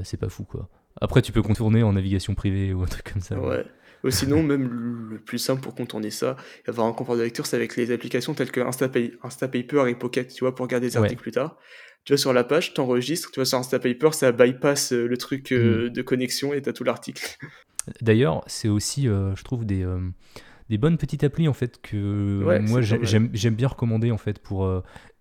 [0.04, 0.68] C'est pas fou, quoi.
[1.00, 3.38] Après, tu peux contourner en navigation privée ou un truc comme ça.
[3.40, 3.64] Ouais.
[4.06, 4.68] Ou sinon, même
[5.10, 7.90] le plus simple pour contourner ça, et avoir un confort de lecture, c'est avec les
[7.90, 11.02] applications telles que Instapay, Instapaper et Pocket, tu vois, pour regarder des Ouais.
[11.02, 11.58] articles plus tard.
[12.04, 15.50] Tu vas sur la page, t'enregistres, tu vois, sur Instapaper, ça bypass euh, le truc
[15.50, 17.36] euh, de connexion et t'as tout l'article.
[18.00, 19.98] D'ailleurs, c'est aussi, euh, je trouve, des, euh,
[20.68, 24.68] des bonnes petites applis en fait que Ouais, moi j'aime bien recommander en fait pour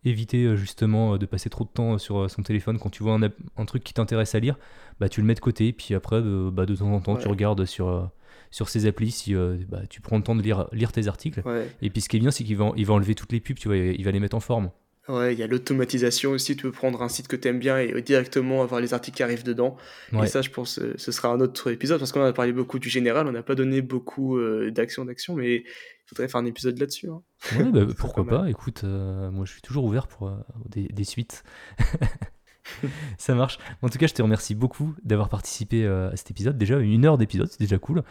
[0.04, 3.20] éviter justement de passer trop de temps sur son téléphone quand tu vois
[3.58, 4.58] un, truc qui t'intéresse à lire,
[5.00, 6.20] bah tu le mets de côté puis après
[6.52, 8.10] bah, de temps en temps tu regardes sur
[8.56, 11.42] sur ces applis si euh, bah, tu prends le temps de lire lire tes articles
[11.46, 11.68] Ouais.
[11.82, 13.58] et puis ce qui est bien c'est qu'il va il va enlever toutes les pubs
[13.58, 14.72] tu vois il va les mettre en forme
[15.08, 16.56] Ouais, il y a l'automatisation aussi.
[16.56, 19.24] Tu peux prendre un site que tu aimes bien et directement avoir les articles qui
[19.24, 19.78] arrivent dedans.
[20.14, 22.80] Et ça, je pense, euh, ce sera un autre épisode parce qu'on a parlé beaucoup
[22.80, 23.28] du général.
[23.28, 25.64] On n'a pas donné beaucoup euh, d'action d'action, mais il
[26.08, 27.10] faudrait faire un épisode là-dessus.
[27.10, 27.22] Hein.
[27.56, 30.36] Ouais, bah, pourquoi pas, Écoute, euh, moi, je suis toujours ouvert pour
[30.70, 31.44] des, des, suites.
[33.20, 33.60] ça marche.
[33.84, 36.58] En tout cas, je te remercie beaucoup d'avoir participé à cet épisode.
[36.58, 38.02] Déjà, une heure d'épisode, c'est déjà cool.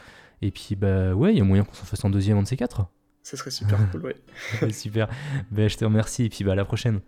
[0.43, 2.49] Et puis, bah ouais, il y a moyen qu'on s'en fasse un deuxième, un de
[2.49, 2.87] ces quatre.
[3.23, 4.73] Ça serait super cool, ouais.
[4.73, 5.09] super.
[5.51, 7.01] Ben, je te remercie et puis bah, à la prochaine.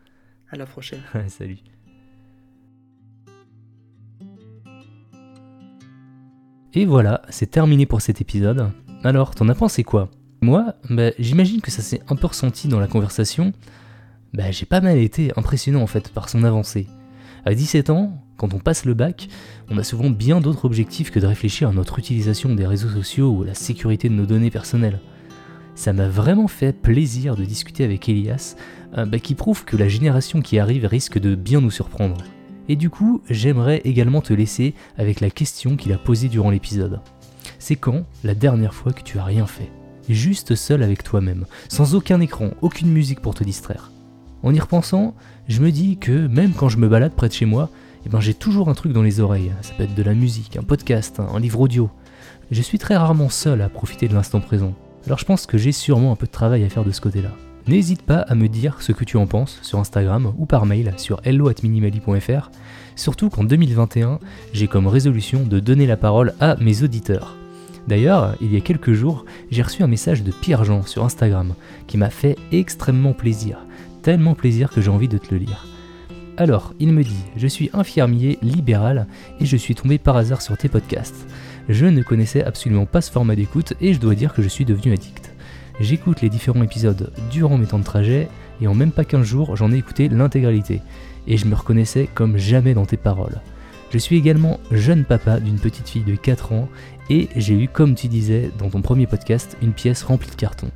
[0.51, 1.03] À la prochaine.
[1.29, 1.59] Salut.
[6.73, 8.71] Et voilà, c'est terminé pour cet épisode.
[9.03, 10.11] Alors, t'en as pensé quoi?
[10.43, 13.53] Moi, bah, j'imagine que ça s'est un peu ressenti dans la conversation.
[14.35, 16.87] Bah, j'ai pas mal été impressionnant en fait par son avancée.
[17.47, 19.29] À 17 ans, quand on passe le bac,
[19.71, 23.31] on a souvent bien d'autres objectifs que de réfléchir à notre utilisation des réseaux sociaux
[23.31, 25.01] ou à la sécurité de nos données personnelles
[25.77, 28.57] ça m'a vraiment fait plaisir de discuter avec Elias,
[28.97, 32.17] euh, bah, qui prouve que la génération qui arrive risque de bien nous surprendre.
[32.69, 37.01] Et du coup, j'aimerais également te laisser avec la question qu'il a posée durant l'épisode.
[37.61, 39.71] C'est quand la dernière fois que tu as rien fait?
[40.09, 43.93] Juste seul avec toi-même, sans aucun écran, aucune musique pour te distraire?
[44.43, 45.15] En y repensant,
[45.49, 47.71] je me dis que même quand je me balade près de chez moi,
[48.05, 49.53] eh ben j'ai toujours un truc dans les oreilles.
[49.63, 51.89] Ça peut être de la musique, un podcast, un livre audio.
[52.51, 54.75] Je suis très rarement seul à profiter de l'instant présent.
[55.07, 57.31] Alors je pense que j'ai sûrement un peu de travail à faire de ce côté-là.
[57.69, 60.93] N'hésite pas à me dire ce que tu en penses sur Instagram ou par mail
[60.97, 62.51] sur hello@minimali.fr,
[62.95, 64.19] surtout qu'en 2021,
[64.53, 67.37] j'ai comme résolution de donner la parole à mes auditeurs.
[67.89, 71.55] D'ailleurs, il y a quelques jours, j'ai reçu un message de Pierre Jean sur Instagram
[71.87, 73.59] qui m'a fait extrêmement plaisir,
[74.07, 75.67] tellement plaisir que j'ai envie de te le lire.
[76.37, 79.09] Alors, il me dit Je suis infirmier libéral
[79.41, 81.27] et je suis tombé par hasard sur tes podcasts.
[81.69, 84.65] Je ne connaissais absolument pas ce format d'écoute et je dois dire que je suis
[84.65, 85.35] devenu addict.
[85.81, 88.29] J'écoute les différents épisodes durant mes temps de trajet
[88.61, 90.83] et en même pas 15 jours, j'en ai écouté l'intégralité
[91.27, 93.41] et je me reconnaissais comme jamais dans tes paroles.
[93.91, 96.69] Je suis également jeune papa d'une petite fille de 4 ans
[97.11, 100.71] et j'ai eu, comme tu disais dans ton premier podcast, une pièce remplie de cartons.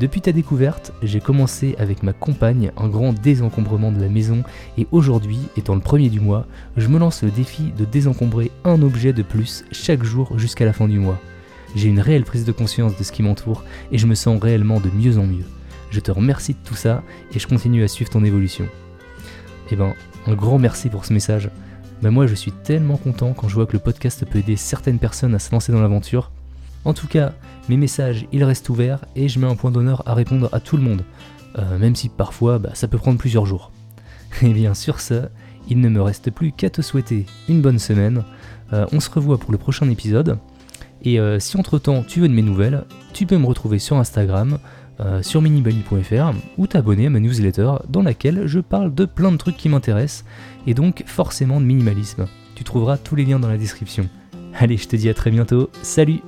[0.00, 4.42] Depuis ta découverte, j'ai commencé avec ma compagne un grand désencombrement de la maison
[4.78, 6.46] et aujourd'hui, étant le premier du mois,
[6.78, 10.72] je me lance le défi de désencombrer un objet de plus chaque jour jusqu'à la
[10.72, 11.20] fin du mois.
[11.76, 14.80] J'ai une réelle prise de conscience de ce qui m'entoure et je me sens réellement
[14.80, 15.44] de mieux en mieux.
[15.90, 17.02] Je te remercie de tout ça
[17.34, 18.64] et je continue à suivre ton évolution.
[19.70, 19.92] Eh ben,
[20.26, 21.50] un grand merci pour ce message.
[22.00, 24.98] Ben moi je suis tellement content quand je vois que le podcast peut aider certaines
[24.98, 26.30] personnes à se lancer dans l'aventure
[26.84, 27.32] en tout cas,
[27.68, 30.76] mes messages, ils restent ouverts et je mets un point d'honneur à répondre à tout
[30.76, 31.04] le monde,
[31.58, 33.70] euh, même si parfois bah, ça peut prendre plusieurs jours.
[34.42, 35.28] Et bien sur ce,
[35.68, 38.24] il ne me reste plus qu'à te souhaiter une bonne semaine.
[38.72, 40.38] Euh, on se revoit pour le prochain épisode.
[41.02, 44.58] Et euh, si entre-temps tu veux de mes nouvelles, tu peux me retrouver sur Instagram,
[45.22, 49.56] sur minibali.fr ou t'abonner à ma newsletter dans laquelle je parle de plein de trucs
[49.56, 50.26] qui m'intéressent
[50.66, 52.26] et donc forcément de minimalisme.
[52.54, 54.10] Tu trouveras tous les liens dans la description.
[54.58, 55.70] Allez, je te dis à très bientôt.
[55.80, 56.20] Salut